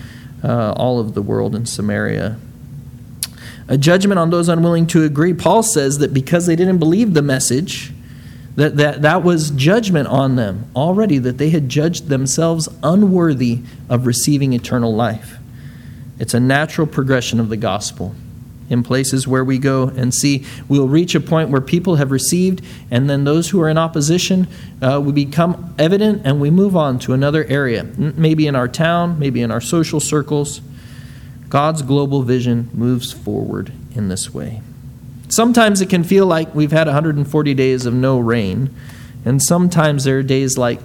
uh, 0.44 0.72
all 0.72 1.00
of 1.00 1.14
the 1.14 1.22
world 1.22 1.54
in 1.54 1.64
Samaria 1.64 2.38
a 3.68 3.76
judgment 3.76 4.18
on 4.18 4.30
those 4.30 4.48
unwilling 4.48 4.86
to 4.88 5.04
agree. 5.04 5.34
Paul 5.34 5.62
says 5.62 5.98
that 5.98 6.14
because 6.14 6.46
they 6.46 6.56
didn't 6.56 6.78
believe 6.78 7.14
the 7.14 7.22
message, 7.22 7.92
that, 8.54 8.76
that 8.76 9.02
that 9.02 9.22
was 9.22 9.50
judgment 9.50 10.08
on 10.08 10.36
them 10.36 10.70
already, 10.74 11.18
that 11.18 11.38
they 11.38 11.50
had 11.50 11.68
judged 11.68 12.08
themselves 12.08 12.68
unworthy 12.82 13.60
of 13.88 14.06
receiving 14.06 14.52
eternal 14.52 14.94
life. 14.94 15.36
It's 16.18 16.32
a 16.32 16.40
natural 16.40 16.86
progression 16.86 17.40
of 17.40 17.48
the 17.48 17.56
gospel. 17.56 18.14
In 18.68 18.82
places 18.82 19.28
where 19.28 19.44
we 19.44 19.58
go 19.58 19.88
and 19.88 20.12
see, 20.12 20.44
we'll 20.66 20.88
reach 20.88 21.14
a 21.14 21.20
point 21.20 21.50
where 21.50 21.60
people 21.60 21.96
have 21.96 22.10
received, 22.10 22.64
and 22.90 23.08
then 23.08 23.22
those 23.22 23.50
who 23.50 23.60
are 23.60 23.68
in 23.68 23.78
opposition 23.78 24.48
uh, 24.82 25.00
will 25.00 25.12
become 25.12 25.74
evident, 25.78 26.22
and 26.24 26.40
we 26.40 26.50
move 26.50 26.74
on 26.74 26.98
to 27.00 27.12
another 27.12 27.44
area, 27.44 27.84
maybe 27.84 28.46
in 28.48 28.56
our 28.56 28.66
town, 28.66 29.20
maybe 29.20 29.40
in 29.40 29.52
our 29.52 29.60
social 29.60 30.00
circles. 30.00 30.60
God's 31.48 31.82
global 31.82 32.22
vision 32.22 32.70
moves 32.72 33.12
forward 33.12 33.72
in 33.94 34.08
this 34.08 34.34
way. 34.34 34.62
Sometimes 35.28 35.80
it 35.80 35.88
can 35.88 36.04
feel 36.04 36.26
like 36.26 36.54
we've 36.54 36.72
had 36.72 36.86
140 36.86 37.54
days 37.54 37.86
of 37.86 37.94
no 37.94 38.18
rain, 38.18 38.74
and 39.24 39.42
sometimes 39.42 40.04
there 40.04 40.18
are 40.18 40.22
days 40.22 40.56
like 40.56 40.80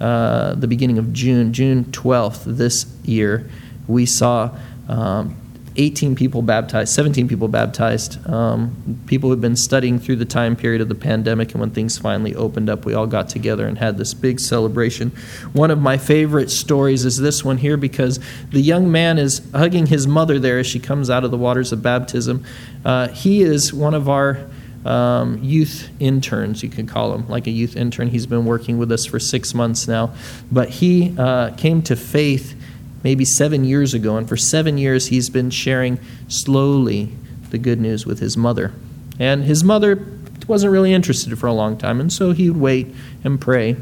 uh, 0.00 0.54
the 0.54 0.66
beginning 0.66 0.98
of 0.98 1.12
June, 1.12 1.52
June 1.52 1.84
12th 1.84 2.44
this 2.44 2.86
year, 3.04 3.48
we 3.86 4.06
saw 4.06 4.50
um, 4.88 5.36
18 5.76 6.14
people 6.14 6.42
baptized, 6.42 6.92
17 6.94 7.28
people 7.28 7.48
baptized. 7.48 8.24
Um, 8.28 9.00
people 9.06 9.30
who've 9.30 9.40
been 9.40 9.56
studying 9.56 9.98
through 9.98 10.16
the 10.16 10.24
time 10.24 10.56
period 10.56 10.80
of 10.80 10.88
the 10.88 10.94
pandemic, 10.94 11.52
and 11.52 11.60
when 11.60 11.70
things 11.70 11.98
finally 11.98 12.34
opened 12.34 12.68
up, 12.68 12.84
we 12.84 12.94
all 12.94 13.06
got 13.06 13.28
together 13.28 13.66
and 13.66 13.78
had 13.78 13.98
this 13.98 14.14
big 14.14 14.40
celebration. 14.40 15.10
One 15.52 15.70
of 15.70 15.80
my 15.80 15.96
favorite 15.96 16.50
stories 16.50 17.04
is 17.04 17.16
this 17.16 17.44
one 17.44 17.58
here 17.58 17.76
because 17.76 18.20
the 18.50 18.60
young 18.60 18.90
man 18.90 19.18
is 19.18 19.40
hugging 19.54 19.86
his 19.86 20.06
mother 20.06 20.38
there 20.38 20.58
as 20.58 20.66
she 20.66 20.78
comes 20.78 21.08
out 21.08 21.24
of 21.24 21.30
the 21.30 21.38
waters 21.38 21.72
of 21.72 21.82
baptism. 21.82 22.44
Uh, 22.84 23.08
he 23.08 23.42
is 23.42 23.72
one 23.72 23.94
of 23.94 24.08
our 24.08 24.46
um, 24.84 25.42
youth 25.42 25.88
interns, 26.00 26.62
you 26.62 26.68
could 26.68 26.88
call 26.88 27.14
him, 27.14 27.28
like 27.28 27.46
a 27.46 27.50
youth 27.50 27.76
intern. 27.76 28.08
He's 28.08 28.26
been 28.26 28.44
working 28.44 28.78
with 28.78 28.90
us 28.90 29.06
for 29.06 29.18
six 29.18 29.54
months 29.54 29.86
now. 29.86 30.12
But 30.50 30.68
he 30.70 31.14
uh, 31.16 31.50
came 31.54 31.82
to 31.82 31.96
faith 31.96 32.58
maybe 33.02 33.24
seven 33.24 33.64
years 33.64 33.94
ago, 33.94 34.16
and 34.16 34.28
for 34.28 34.36
seven 34.36 34.78
years 34.78 35.08
he's 35.08 35.30
been 35.30 35.50
sharing 35.50 35.98
slowly 36.28 37.12
the 37.50 37.58
good 37.58 37.80
news 37.80 38.06
with 38.06 38.18
his 38.18 38.36
mother. 38.36 38.72
And 39.18 39.44
his 39.44 39.62
mother 39.62 40.04
wasn't 40.48 40.72
really 40.72 40.92
interested 40.92 41.38
for 41.38 41.46
a 41.46 41.52
long 41.52 41.76
time, 41.76 42.00
and 42.00 42.12
so 42.12 42.32
he 42.32 42.50
would 42.50 42.60
wait 42.60 42.94
and 43.24 43.40
pray. 43.40 43.76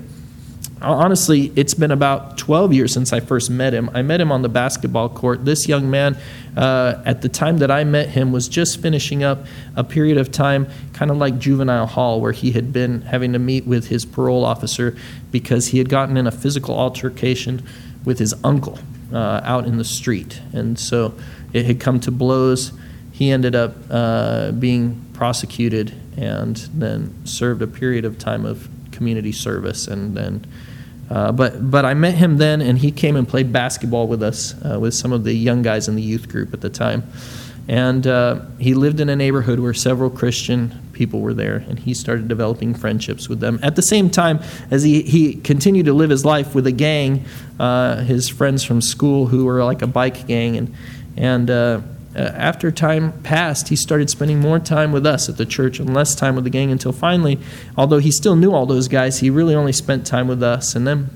honestly, 0.82 1.52
it's 1.56 1.74
been 1.74 1.90
about 1.90 2.38
12 2.38 2.72
years 2.72 2.92
since 2.92 3.12
I 3.12 3.20
first 3.20 3.50
met 3.50 3.74
him. 3.74 3.90
I 3.92 4.00
met 4.00 4.18
him 4.18 4.32
on 4.32 4.40
the 4.40 4.48
basketball 4.48 5.10
court. 5.10 5.44
This 5.44 5.68
young 5.68 5.90
man, 5.90 6.16
uh, 6.56 7.02
at 7.04 7.20
the 7.20 7.28
time 7.28 7.58
that 7.58 7.70
I 7.70 7.84
met 7.84 8.08
him, 8.08 8.32
was 8.32 8.48
just 8.48 8.80
finishing 8.80 9.22
up 9.22 9.44
a 9.76 9.84
period 9.84 10.16
of 10.16 10.32
time, 10.32 10.66
kind 10.94 11.10
of 11.10 11.18
like 11.18 11.38
juvenile 11.38 11.86
hall, 11.86 12.20
where 12.22 12.32
he 12.32 12.52
had 12.52 12.72
been 12.72 13.02
having 13.02 13.34
to 13.34 13.38
meet 13.38 13.66
with 13.66 13.88
his 13.88 14.06
parole 14.06 14.42
officer 14.42 14.96
because 15.30 15.68
he 15.68 15.78
had 15.78 15.90
gotten 15.90 16.16
in 16.16 16.26
a 16.26 16.32
physical 16.32 16.74
altercation 16.78 17.62
with 18.04 18.18
his 18.18 18.34
uncle 18.42 18.78
uh, 19.12 19.40
out 19.44 19.66
in 19.66 19.78
the 19.78 19.84
street. 19.84 20.40
And 20.52 20.78
so 20.78 21.14
it 21.52 21.66
had 21.66 21.80
come 21.80 22.00
to 22.00 22.10
blows. 22.10 22.72
He 23.12 23.30
ended 23.30 23.54
up 23.54 23.74
uh, 23.90 24.52
being 24.52 25.04
prosecuted 25.12 25.94
and 26.16 26.56
then 26.74 27.14
served 27.24 27.62
a 27.62 27.66
period 27.66 28.04
of 28.04 28.18
time 28.18 28.44
of 28.46 28.68
community 28.92 29.32
service 29.32 29.86
and 29.86 30.16
then 30.16 30.46
uh, 31.10 31.32
but 31.32 31.70
but 31.70 31.84
I 31.84 31.92
met 31.94 32.14
him 32.14 32.36
then, 32.38 32.60
and 32.60 32.78
he 32.78 32.92
came 32.92 33.16
and 33.16 33.26
played 33.26 33.52
basketball 33.52 34.06
with 34.06 34.22
us, 34.22 34.54
uh, 34.64 34.78
with 34.78 34.94
some 34.94 35.12
of 35.12 35.24
the 35.24 35.32
young 35.32 35.60
guys 35.60 35.88
in 35.88 35.96
the 35.96 36.02
youth 36.02 36.28
group 36.28 36.54
at 36.54 36.60
the 36.60 36.70
time. 36.70 37.02
And 37.70 38.04
uh, 38.04 38.40
he 38.58 38.74
lived 38.74 38.98
in 38.98 39.08
a 39.08 39.14
neighborhood 39.14 39.60
where 39.60 39.72
several 39.72 40.10
Christian 40.10 40.90
people 40.92 41.20
were 41.20 41.32
there, 41.32 41.58
and 41.68 41.78
he 41.78 41.94
started 41.94 42.26
developing 42.26 42.74
friendships 42.74 43.28
with 43.28 43.38
them. 43.38 43.60
At 43.62 43.76
the 43.76 43.82
same 43.82 44.10
time 44.10 44.40
as 44.72 44.82
he, 44.82 45.02
he 45.02 45.34
continued 45.34 45.86
to 45.86 45.92
live 45.92 46.10
his 46.10 46.24
life 46.24 46.52
with 46.52 46.66
a 46.66 46.72
gang, 46.72 47.24
uh, 47.60 48.02
his 48.02 48.28
friends 48.28 48.64
from 48.64 48.82
school 48.82 49.26
who 49.26 49.44
were 49.44 49.62
like 49.62 49.82
a 49.82 49.86
bike 49.86 50.26
gang, 50.26 50.56
and 50.56 50.74
and 51.16 51.48
uh, 51.48 51.80
uh, 52.16 52.18
after 52.18 52.72
time 52.72 53.12
passed, 53.22 53.68
he 53.68 53.76
started 53.76 54.10
spending 54.10 54.40
more 54.40 54.58
time 54.58 54.90
with 54.90 55.06
us 55.06 55.28
at 55.28 55.36
the 55.36 55.46
church 55.46 55.78
and 55.78 55.94
less 55.94 56.16
time 56.16 56.34
with 56.34 56.42
the 56.42 56.50
gang 56.50 56.72
until 56.72 56.90
finally, 56.90 57.38
although 57.76 57.98
he 57.98 58.10
still 58.10 58.34
knew 58.34 58.52
all 58.52 58.66
those 58.66 58.88
guys, 58.88 59.20
he 59.20 59.30
really 59.30 59.54
only 59.54 59.72
spent 59.72 60.04
time 60.04 60.26
with 60.26 60.42
us. 60.42 60.74
And 60.74 60.88
then 60.88 61.08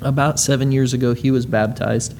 about 0.00 0.40
seven 0.40 0.72
years 0.72 0.92
ago, 0.92 1.14
he 1.14 1.30
was 1.30 1.46
baptized 1.46 2.16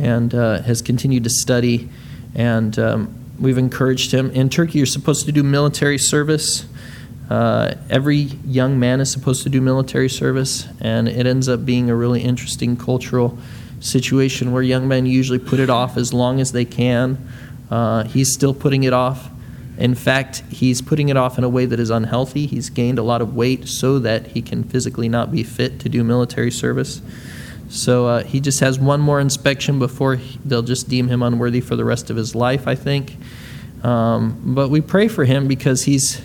and 0.00 0.34
uh, 0.34 0.62
has 0.62 0.82
continued 0.82 1.22
to 1.22 1.30
study. 1.30 1.88
And 2.34 2.78
um, 2.78 3.14
we've 3.38 3.58
encouraged 3.58 4.12
him. 4.12 4.30
In 4.30 4.48
Turkey, 4.48 4.78
you're 4.78 4.86
supposed 4.86 5.26
to 5.26 5.32
do 5.32 5.42
military 5.42 5.98
service. 5.98 6.66
Uh, 7.30 7.74
every 7.88 8.16
young 8.16 8.78
man 8.78 9.00
is 9.00 9.10
supposed 9.10 9.42
to 9.44 9.48
do 9.48 9.60
military 9.60 10.08
service, 10.08 10.66
and 10.80 11.08
it 11.08 11.26
ends 11.26 11.48
up 11.48 11.64
being 11.64 11.88
a 11.88 11.94
really 11.94 12.22
interesting 12.22 12.76
cultural 12.76 13.38
situation 13.80 14.52
where 14.52 14.62
young 14.62 14.86
men 14.86 15.06
usually 15.06 15.38
put 15.38 15.58
it 15.58 15.70
off 15.70 15.96
as 15.96 16.12
long 16.12 16.40
as 16.40 16.52
they 16.52 16.64
can 16.64 17.18
uh, 17.72 18.04
he's 18.04 18.30
still 18.30 18.52
putting 18.52 18.82
it 18.82 18.92
off. 18.92 19.30
In 19.78 19.94
fact, 19.94 20.42
he's 20.50 20.82
putting 20.82 21.08
it 21.08 21.16
off 21.16 21.38
in 21.38 21.44
a 21.44 21.48
way 21.48 21.64
that 21.64 21.80
is 21.80 21.88
unhealthy. 21.88 22.46
He's 22.46 22.68
gained 22.68 22.98
a 22.98 23.02
lot 23.02 23.22
of 23.22 23.34
weight 23.34 23.66
so 23.66 23.98
that 24.00 24.26
he 24.28 24.42
can 24.42 24.62
physically 24.62 25.08
not 25.08 25.32
be 25.32 25.42
fit 25.42 25.80
to 25.80 25.88
do 25.88 26.04
military 26.04 26.50
service. 26.50 27.00
So 27.72 28.06
uh, 28.06 28.24
he 28.24 28.38
just 28.38 28.60
has 28.60 28.78
one 28.78 29.00
more 29.00 29.18
inspection 29.18 29.78
before 29.78 30.16
he, 30.16 30.38
they'll 30.44 30.60
just 30.60 30.90
deem 30.90 31.08
him 31.08 31.22
unworthy 31.22 31.62
for 31.62 31.74
the 31.74 31.86
rest 31.86 32.10
of 32.10 32.16
his 32.16 32.34
life, 32.34 32.68
I 32.68 32.74
think. 32.74 33.16
Um, 33.82 34.38
but 34.44 34.68
we 34.68 34.82
pray 34.82 35.08
for 35.08 35.24
him 35.24 35.48
because 35.48 35.84
he's 35.84 36.20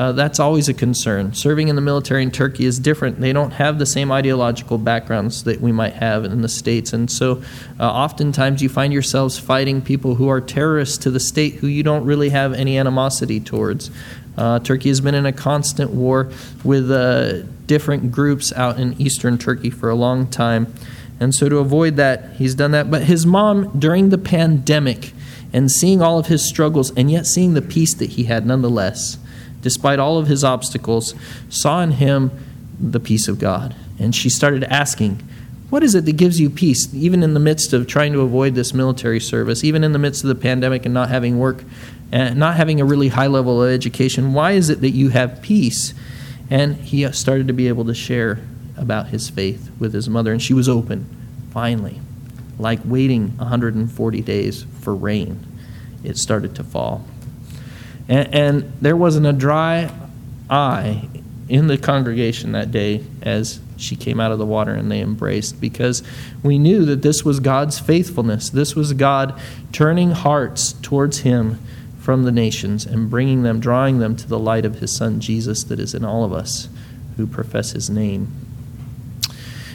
uh, 0.00 0.12
that's 0.12 0.40
always 0.40 0.66
a 0.66 0.72
concern. 0.72 1.34
Serving 1.34 1.68
in 1.68 1.76
the 1.76 1.82
military 1.82 2.22
in 2.22 2.30
Turkey 2.30 2.64
is 2.64 2.78
different. 2.78 3.20
They 3.20 3.34
don't 3.34 3.50
have 3.50 3.78
the 3.78 3.84
same 3.84 4.10
ideological 4.10 4.78
backgrounds 4.78 5.44
that 5.44 5.60
we 5.60 5.72
might 5.72 5.92
have 5.92 6.24
in 6.24 6.40
the 6.40 6.48
States. 6.48 6.94
And 6.94 7.10
so 7.10 7.42
uh, 7.78 7.86
oftentimes 7.86 8.62
you 8.62 8.70
find 8.70 8.94
yourselves 8.94 9.38
fighting 9.38 9.82
people 9.82 10.14
who 10.14 10.28
are 10.28 10.40
terrorists 10.40 10.96
to 10.98 11.10
the 11.10 11.20
state 11.20 11.56
who 11.56 11.66
you 11.66 11.82
don't 11.82 12.06
really 12.06 12.30
have 12.30 12.54
any 12.54 12.78
animosity 12.78 13.40
towards. 13.40 13.90
Uh, 14.38 14.58
Turkey 14.60 14.88
has 14.88 15.02
been 15.02 15.14
in 15.14 15.26
a 15.26 15.34
constant 15.34 15.90
war 15.90 16.30
with 16.64 16.90
uh, 16.90 17.42
different 17.66 18.10
groups 18.10 18.54
out 18.54 18.80
in 18.80 18.98
eastern 18.98 19.36
Turkey 19.36 19.68
for 19.68 19.90
a 19.90 19.94
long 19.94 20.26
time. 20.26 20.72
And 21.20 21.34
so 21.34 21.50
to 21.50 21.58
avoid 21.58 21.96
that, 21.96 22.36
he's 22.36 22.54
done 22.54 22.70
that. 22.70 22.90
But 22.90 23.02
his 23.02 23.26
mom, 23.26 23.78
during 23.78 24.08
the 24.08 24.16
pandemic, 24.16 25.12
and 25.52 25.70
seeing 25.70 26.00
all 26.00 26.18
of 26.18 26.28
his 26.28 26.48
struggles, 26.48 26.90
and 26.96 27.10
yet 27.10 27.26
seeing 27.26 27.52
the 27.52 27.60
peace 27.60 27.94
that 27.96 28.10
he 28.10 28.24
had 28.24 28.46
nonetheless, 28.46 29.18
despite 29.62 29.98
all 29.98 30.18
of 30.18 30.26
his 30.26 30.44
obstacles, 30.44 31.14
saw 31.48 31.82
in 31.82 31.92
him 31.92 32.30
the 32.80 33.00
peace 33.00 33.28
of 33.28 33.38
God. 33.38 33.74
And 33.98 34.14
she 34.14 34.30
started 34.30 34.64
asking, 34.64 35.22
What 35.68 35.82
is 35.82 35.94
it 35.94 36.06
that 36.06 36.16
gives 36.16 36.40
you 36.40 36.48
peace, 36.48 36.92
even 36.94 37.22
in 37.22 37.34
the 37.34 37.40
midst 37.40 37.72
of 37.72 37.86
trying 37.86 38.12
to 38.14 38.20
avoid 38.20 38.54
this 38.54 38.72
military 38.72 39.20
service, 39.20 39.62
even 39.62 39.84
in 39.84 39.92
the 39.92 39.98
midst 39.98 40.24
of 40.24 40.28
the 40.28 40.34
pandemic 40.34 40.84
and 40.84 40.94
not 40.94 41.10
having 41.10 41.38
work, 41.38 41.64
and 42.12 42.38
not 42.38 42.56
having 42.56 42.80
a 42.80 42.84
really 42.84 43.08
high 43.08 43.26
level 43.26 43.62
of 43.62 43.70
education? 43.70 44.32
Why 44.32 44.52
is 44.52 44.70
it 44.70 44.80
that 44.80 44.90
you 44.90 45.10
have 45.10 45.42
peace? 45.42 45.94
And 46.48 46.76
he 46.76 47.10
started 47.12 47.46
to 47.48 47.52
be 47.52 47.68
able 47.68 47.84
to 47.84 47.94
share 47.94 48.40
about 48.76 49.08
his 49.08 49.28
faith 49.28 49.70
with 49.78 49.92
his 49.92 50.08
mother, 50.08 50.32
and 50.32 50.42
she 50.42 50.54
was 50.54 50.68
open, 50.68 51.06
finally. 51.52 52.00
Like 52.58 52.80
waiting 52.84 53.36
140 53.36 54.20
days 54.22 54.64
for 54.80 54.94
rain, 54.94 55.46
it 56.02 56.16
started 56.16 56.54
to 56.56 56.64
fall. 56.64 57.04
And, 58.10 58.34
and 58.34 58.72
there 58.82 58.96
wasn't 58.96 59.26
a 59.26 59.32
dry 59.32 59.90
eye 60.50 61.08
in 61.48 61.68
the 61.68 61.78
congregation 61.78 62.52
that 62.52 62.70
day 62.70 63.04
as 63.22 63.60
she 63.76 63.96
came 63.96 64.20
out 64.20 64.32
of 64.32 64.38
the 64.38 64.46
water 64.46 64.74
and 64.74 64.90
they 64.90 65.00
embraced 65.00 65.60
because 65.60 66.02
we 66.42 66.58
knew 66.58 66.84
that 66.84 67.02
this 67.02 67.24
was 67.24 67.40
God's 67.40 67.78
faithfulness. 67.78 68.50
This 68.50 68.74
was 68.74 68.92
God 68.92 69.40
turning 69.72 70.10
hearts 70.10 70.74
towards 70.74 71.20
Him 71.20 71.58
from 71.98 72.24
the 72.24 72.32
nations 72.32 72.84
and 72.84 73.08
bringing 73.08 73.42
them, 73.42 73.60
drawing 73.60 74.00
them 74.00 74.16
to 74.16 74.28
the 74.28 74.38
light 74.38 74.64
of 74.64 74.76
His 74.76 74.94
Son 74.94 75.20
Jesus 75.20 75.64
that 75.64 75.78
is 75.78 75.94
in 75.94 76.04
all 76.04 76.24
of 76.24 76.32
us 76.32 76.68
who 77.16 77.26
profess 77.26 77.72
His 77.72 77.88
name. 77.88 78.49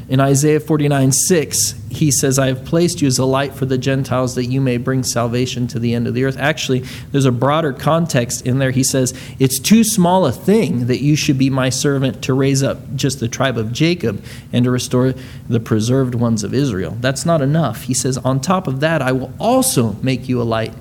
In 0.07 0.19
Isaiah 0.19 0.59
49 0.59 1.11
6, 1.11 1.71
he 1.89 2.11
says, 2.11 2.37
I 2.37 2.47
have 2.47 2.63
placed 2.63 3.01
you 3.01 3.07
as 3.07 3.17
a 3.17 3.25
light 3.25 3.55
for 3.55 3.65
the 3.65 3.77
Gentiles 3.77 4.35
that 4.35 4.45
you 4.45 4.61
may 4.61 4.77
bring 4.77 5.01
salvation 5.01 5.65
to 5.67 5.79
the 5.79 5.95
end 5.95 6.05
of 6.05 6.13
the 6.13 6.25
earth. 6.25 6.37
Actually, 6.37 6.81
there's 7.11 7.25
a 7.25 7.31
broader 7.31 7.73
context 7.73 8.45
in 8.45 8.59
there. 8.59 8.69
He 8.69 8.83
says, 8.83 9.15
It's 9.39 9.57
too 9.57 9.83
small 9.83 10.27
a 10.27 10.31
thing 10.31 10.85
that 10.87 11.01
you 11.01 11.15
should 11.15 11.39
be 11.39 11.49
my 11.49 11.69
servant 11.69 12.21
to 12.23 12.35
raise 12.35 12.61
up 12.61 12.95
just 12.95 13.19
the 13.19 13.27
tribe 13.27 13.57
of 13.57 13.73
Jacob 13.73 14.23
and 14.53 14.63
to 14.65 14.71
restore 14.71 15.15
the 15.49 15.59
preserved 15.59 16.13
ones 16.13 16.43
of 16.43 16.53
Israel. 16.53 16.95
That's 16.99 17.25
not 17.25 17.41
enough. 17.41 17.83
He 17.83 17.95
says, 17.95 18.19
On 18.19 18.39
top 18.39 18.67
of 18.67 18.81
that, 18.81 19.01
I 19.01 19.11
will 19.11 19.33
also 19.39 19.93
make 20.03 20.29
you 20.29 20.39
a 20.39 20.43
light 20.43 20.73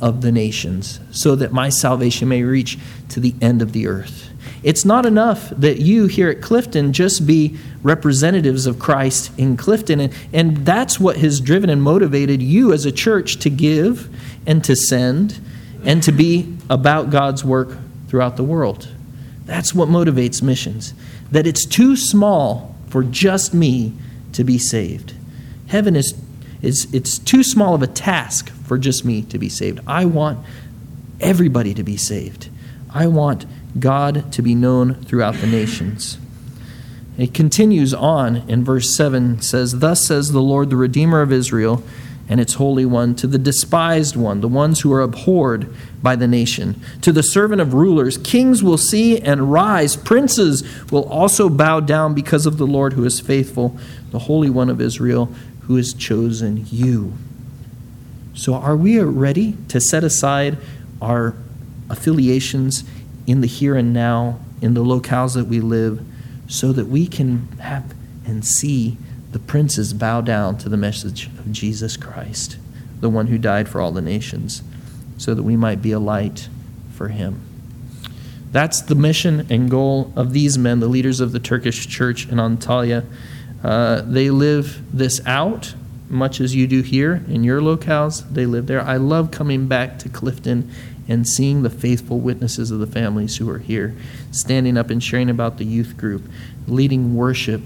of 0.00 0.22
the 0.22 0.32
nations, 0.32 0.98
so 1.12 1.36
that 1.36 1.52
my 1.52 1.68
salvation 1.68 2.28
may 2.28 2.42
reach 2.42 2.78
to 3.10 3.20
the 3.20 3.34
end 3.40 3.62
of 3.62 3.72
the 3.72 3.86
earth. 3.86 4.25
It's 4.66 4.84
not 4.84 5.06
enough 5.06 5.50
that 5.50 5.78
you 5.78 6.08
here 6.08 6.28
at 6.28 6.42
Clifton 6.42 6.92
just 6.92 7.24
be 7.24 7.56
representatives 7.84 8.66
of 8.66 8.80
Christ 8.80 9.30
in 9.38 9.56
Clifton. 9.56 10.00
And, 10.00 10.12
and 10.32 10.56
that's 10.66 10.98
what 10.98 11.18
has 11.18 11.40
driven 11.40 11.70
and 11.70 11.80
motivated 11.80 12.42
you 12.42 12.72
as 12.72 12.84
a 12.84 12.90
church 12.90 13.36
to 13.36 13.48
give 13.48 14.12
and 14.44 14.64
to 14.64 14.74
send 14.74 15.38
and 15.84 16.02
to 16.02 16.10
be 16.10 16.52
about 16.68 17.10
God's 17.10 17.44
work 17.44 17.78
throughout 18.08 18.36
the 18.36 18.42
world. 18.42 18.88
That's 19.44 19.72
what 19.72 19.88
motivates 19.88 20.42
missions. 20.42 20.94
That 21.30 21.46
it's 21.46 21.64
too 21.64 21.94
small 21.94 22.74
for 22.88 23.04
just 23.04 23.54
me 23.54 23.92
to 24.32 24.42
be 24.42 24.58
saved. 24.58 25.14
Heaven 25.68 25.94
is, 25.94 26.20
is 26.60 26.92
it's 26.92 27.20
too 27.20 27.44
small 27.44 27.76
of 27.76 27.82
a 27.82 27.86
task 27.86 28.50
for 28.64 28.78
just 28.78 29.04
me 29.04 29.22
to 29.22 29.38
be 29.38 29.48
saved. 29.48 29.78
I 29.86 30.06
want 30.06 30.44
everybody 31.20 31.72
to 31.74 31.84
be 31.84 31.96
saved. 31.96 32.48
I 32.92 33.06
want 33.06 33.46
God 33.78 34.32
to 34.32 34.42
be 34.42 34.54
known 34.54 34.94
throughout 35.04 35.36
the 35.36 35.46
nations. 35.46 36.18
It 37.18 37.32
continues 37.32 37.94
on 37.94 38.36
in 38.48 38.64
verse 38.64 38.94
7 38.96 39.40
says, 39.40 39.78
Thus 39.78 40.06
says 40.06 40.32
the 40.32 40.42
Lord, 40.42 40.68
the 40.70 40.76
Redeemer 40.76 41.22
of 41.22 41.32
Israel, 41.32 41.82
and 42.28 42.40
its 42.40 42.54
Holy 42.54 42.84
One, 42.84 43.14
to 43.16 43.26
the 43.26 43.38
despised 43.38 44.16
one, 44.16 44.40
the 44.40 44.48
ones 44.48 44.80
who 44.80 44.92
are 44.92 45.00
abhorred 45.00 45.72
by 46.02 46.16
the 46.16 46.26
nation, 46.26 46.80
to 47.02 47.12
the 47.12 47.22
servant 47.22 47.60
of 47.60 47.72
rulers, 47.72 48.18
kings 48.18 48.62
will 48.62 48.78
see 48.78 49.18
and 49.18 49.52
rise, 49.52 49.96
princes 49.96 50.64
will 50.90 51.08
also 51.08 51.48
bow 51.48 51.80
down 51.80 52.14
because 52.14 52.44
of 52.44 52.58
the 52.58 52.66
Lord 52.66 52.94
who 52.94 53.04
is 53.04 53.20
faithful, 53.20 53.78
the 54.10 54.18
Holy 54.20 54.50
One 54.50 54.68
of 54.68 54.80
Israel, 54.80 55.26
who 55.62 55.76
has 55.76 55.94
chosen 55.94 56.66
you. 56.68 57.14
So, 58.34 58.54
are 58.54 58.76
we 58.76 59.00
ready 59.00 59.56
to 59.68 59.80
set 59.80 60.04
aside 60.04 60.58
our 61.00 61.34
affiliations 61.88 62.84
in 63.26 63.40
the 63.40 63.46
here 63.46 63.74
and 63.74 63.92
now, 63.92 64.38
in 64.60 64.74
the 64.74 64.84
locales 64.84 65.34
that 65.34 65.46
we 65.46 65.60
live, 65.60 66.04
so 66.48 66.72
that 66.72 66.86
we 66.86 67.06
can 67.06 67.48
have 67.58 67.94
and 68.24 68.44
see 68.44 68.96
the 69.32 69.38
princes 69.38 69.92
bow 69.92 70.20
down 70.20 70.56
to 70.58 70.68
the 70.68 70.76
message 70.76 71.26
of 71.26 71.52
Jesus 71.52 71.96
Christ, 71.96 72.56
the 73.00 73.10
one 73.10 73.26
who 73.26 73.38
died 73.38 73.68
for 73.68 73.80
all 73.80 73.92
the 73.92 74.00
nations, 74.00 74.62
so 75.18 75.34
that 75.34 75.42
we 75.42 75.56
might 75.56 75.82
be 75.82 75.92
a 75.92 75.98
light 75.98 76.48
for 76.92 77.08
him. 77.08 77.40
That's 78.52 78.80
the 78.80 78.94
mission 78.94 79.46
and 79.50 79.70
goal 79.70 80.12
of 80.16 80.32
these 80.32 80.56
men, 80.56 80.80
the 80.80 80.88
leaders 80.88 81.20
of 81.20 81.32
the 81.32 81.40
Turkish 81.40 81.86
church 81.86 82.28
in 82.28 82.38
Antalya. 82.38 83.04
Uh, 83.62 84.02
they 84.02 84.30
live 84.30 84.82
this 84.96 85.20
out 85.26 85.74
much 86.08 86.40
as 86.40 86.54
you 86.54 86.66
do 86.66 86.82
here 86.82 87.24
in 87.28 87.44
your 87.44 87.60
locales. 87.60 88.28
They 88.32 88.46
live 88.46 88.66
there. 88.66 88.80
I 88.80 88.96
love 88.96 89.30
coming 89.30 89.66
back 89.66 89.98
to 90.00 90.08
Clifton 90.08 90.70
and 91.08 91.26
seeing 91.26 91.62
the 91.62 91.70
faithful 91.70 92.18
witnesses 92.18 92.70
of 92.70 92.80
the 92.80 92.86
families 92.86 93.36
who 93.36 93.48
are 93.50 93.58
here, 93.58 93.94
standing 94.30 94.76
up 94.76 94.90
and 94.90 95.02
sharing 95.02 95.30
about 95.30 95.58
the 95.58 95.64
youth 95.64 95.96
group, 95.96 96.24
leading 96.66 97.14
worship, 97.14 97.62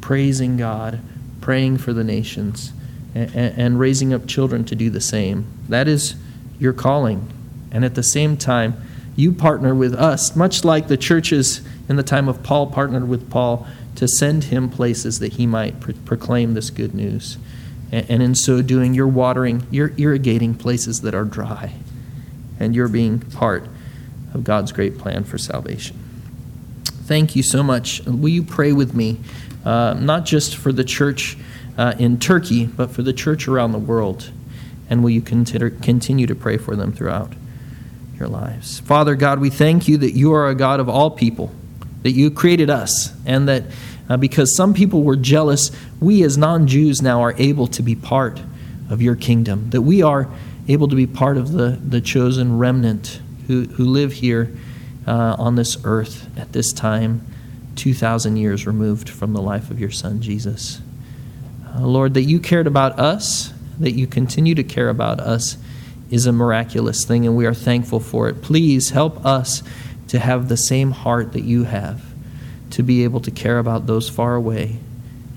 praising 0.00 0.56
God, 0.56 1.00
praying 1.40 1.78
for 1.78 1.92
the 1.92 2.04
nations, 2.04 2.72
and, 3.14 3.34
and 3.34 3.80
raising 3.80 4.12
up 4.12 4.26
children 4.26 4.64
to 4.64 4.74
do 4.74 4.90
the 4.90 5.00
same. 5.00 5.46
That 5.68 5.88
is 5.88 6.14
your 6.58 6.72
calling. 6.72 7.30
And 7.70 7.84
at 7.84 7.94
the 7.94 8.02
same 8.02 8.36
time, 8.36 8.80
you 9.16 9.32
partner 9.32 9.74
with 9.74 9.94
us, 9.94 10.34
much 10.36 10.64
like 10.64 10.88
the 10.88 10.96
churches 10.96 11.60
in 11.88 11.96
the 11.96 12.02
time 12.02 12.28
of 12.28 12.42
Paul 12.42 12.68
partnered 12.68 13.08
with 13.08 13.30
Paul 13.30 13.66
to 13.96 14.06
send 14.06 14.44
him 14.44 14.70
places 14.70 15.18
that 15.18 15.34
he 15.34 15.46
might 15.46 15.80
pro- 15.80 15.94
proclaim 16.04 16.54
this 16.54 16.70
good 16.70 16.94
news. 16.94 17.36
And, 17.90 18.22
in 18.22 18.34
so 18.34 18.60
doing, 18.60 18.94
you're 18.94 19.08
watering, 19.08 19.66
you're 19.70 19.92
irrigating 19.96 20.54
places 20.54 21.00
that 21.02 21.14
are 21.14 21.24
dry. 21.24 21.74
And 22.60 22.74
you're 22.74 22.88
being 22.88 23.20
part 23.20 23.66
of 24.34 24.44
God's 24.44 24.72
great 24.72 24.98
plan 24.98 25.24
for 25.24 25.38
salvation. 25.38 25.96
Thank 26.84 27.34
you 27.34 27.42
so 27.42 27.62
much. 27.62 28.02
Will 28.04 28.28
you 28.28 28.42
pray 28.42 28.72
with 28.72 28.94
me, 28.94 29.18
uh, 29.64 29.94
not 29.98 30.26
just 30.26 30.56
for 30.56 30.72
the 30.72 30.84
church 30.84 31.38
uh, 31.78 31.94
in 31.98 32.18
Turkey, 32.18 32.66
but 32.66 32.90
for 32.90 33.02
the 33.02 33.14
church 33.14 33.48
around 33.48 33.72
the 33.72 33.78
world? 33.78 34.30
And 34.90 35.02
will 35.02 35.10
you 35.10 35.22
consider, 35.22 35.70
continue 35.70 36.26
to 36.26 36.34
pray 36.34 36.58
for 36.58 36.76
them 36.76 36.92
throughout 36.92 37.32
your 38.18 38.28
lives? 38.28 38.80
Father 38.80 39.14
God, 39.14 39.38
we 39.38 39.48
thank 39.48 39.88
you 39.88 39.96
that 39.98 40.12
you 40.12 40.34
are 40.34 40.48
a 40.48 40.54
God 40.54 40.80
of 40.80 40.88
all 40.88 41.10
people, 41.10 41.50
that 42.02 42.12
you 42.12 42.30
created 42.30 42.68
us, 42.68 43.12
and 43.24 43.48
that 43.48 43.64
uh, 44.08 44.16
because 44.16 44.56
some 44.56 44.74
people 44.74 45.02
were 45.02 45.16
jealous, 45.16 45.70
we 46.00 46.22
as 46.22 46.38
non 46.38 46.66
Jews 46.66 47.02
now 47.02 47.20
are 47.22 47.34
able 47.38 47.66
to 47.68 47.82
be 47.82 47.94
part 47.94 48.40
of 48.90 49.02
your 49.02 49.16
kingdom, 49.16 49.70
that 49.70 49.82
we 49.82 50.02
are 50.02 50.30
able 50.68 50.88
to 50.88 50.96
be 50.96 51.06
part 51.06 51.36
of 51.36 51.52
the, 51.52 51.78
the 51.82 52.00
chosen 52.00 52.58
remnant 52.58 53.20
who, 53.46 53.64
who 53.64 53.84
live 53.84 54.12
here 54.12 54.54
uh, 55.06 55.36
on 55.38 55.54
this 55.54 55.78
earth 55.84 56.28
at 56.38 56.52
this 56.52 56.72
time, 56.72 57.26
2,000 57.76 58.36
years 58.36 58.66
removed 58.66 59.08
from 59.08 59.32
the 59.32 59.40
life 59.40 59.70
of 59.70 59.80
your 59.80 59.90
Son, 59.90 60.20
Jesus. 60.20 60.80
Uh, 61.66 61.80
Lord, 61.80 62.14
that 62.14 62.22
you 62.22 62.40
cared 62.40 62.66
about 62.66 62.98
us, 62.98 63.52
that 63.78 63.92
you 63.92 64.06
continue 64.06 64.54
to 64.54 64.64
care 64.64 64.88
about 64.88 65.20
us, 65.20 65.56
is 66.10 66.26
a 66.26 66.32
miraculous 66.32 67.04
thing, 67.04 67.26
and 67.26 67.36
we 67.36 67.46
are 67.46 67.54
thankful 67.54 68.00
for 68.00 68.28
it. 68.28 68.42
Please 68.42 68.90
help 68.90 69.24
us 69.24 69.62
to 70.08 70.18
have 70.18 70.48
the 70.48 70.56
same 70.56 70.90
heart 70.90 71.32
that 71.32 71.44
you 71.44 71.64
have, 71.64 72.07
to 72.78 72.84
be 72.84 73.02
able 73.02 73.18
to 73.18 73.32
care 73.32 73.58
about 73.58 73.88
those 73.88 74.08
far 74.08 74.36
away 74.36 74.78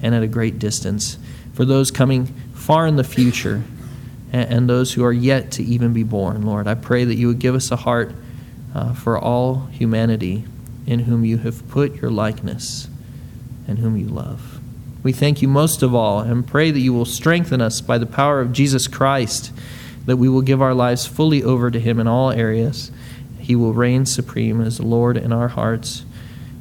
and 0.04 0.14
at 0.14 0.22
a 0.22 0.28
great 0.28 0.60
distance, 0.60 1.18
for 1.54 1.66
those 1.66 1.90
coming 1.90 2.28
far 2.54 2.86
in 2.86 2.98
the 2.98 3.04
future 3.04 3.64
and, 4.32 4.54
and 4.54 4.70
those 4.70 4.94
who 4.94 5.04
are 5.04 5.12
yet 5.12 5.50
to 5.50 5.64
even 5.64 5.92
be 5.92 6.04
born, 6.04 6.44
Lord. 6.44 6.68
I 6.68 6.76
pray 6.76 7.04
that 7.04 7.16
you 7.16 7.26
would 7.26 7.40
give 7.40 7.56
us 7.56 7.72
a 7.72 7.78
heart 7.78 8.14
uh, 8.76 8.94
for 8.94 9.18
all 9.18 9.66
humanity 9.72 10.46
in 10.86 11.00
whom 11.00 11.26
you 11.26 11.40
have 11.40 11.68
put 11.68 12.00
your 12.00 12.12
likeness 12.12 12.88
and 13.68 13.80
whom 13.80 13.98
you 13.98 14.06
love. 14.06 14.60
We 15.02 15.12
thank 15.12 15.42
you 15.42 15.48
most 15.48 15.82
of 15.82 15.96
all 15.96 16.20
and 16.20 16.48
pray 16.48 16.70
that 16.70 16.80
you 16.80 16.94
will 16.94 17.06
strengthen 17.06 17.60
us 17.60 17.82
by 17.82 17.98
the 17.98 18.06
power 18.06 18.40
of 18.40 18.54
Jesus 18.54 18.88
Christ, 18.88 19.52
that 20.06 20.18
we 20.18 20.30
will 20.30 20.44
give 20.44 20.62
our 20.62 20.76
lives 20.76 21.08
fully 21.08 21.44
over 21.44 21.72
to 21.72 21.80
him 21.80 22.00
in 22.00 22.08
all 22.08 22.30
areas. 22.30 22.92
He 23.40 23.56
will 23.56 23.74
reign 23.74 24.06
supreme 24.06 24.62
as 24.62 24.80
Lord 24.80 25.18
in 25.18 25.34
our 25.34 25.48
hearts. 25.48 26.06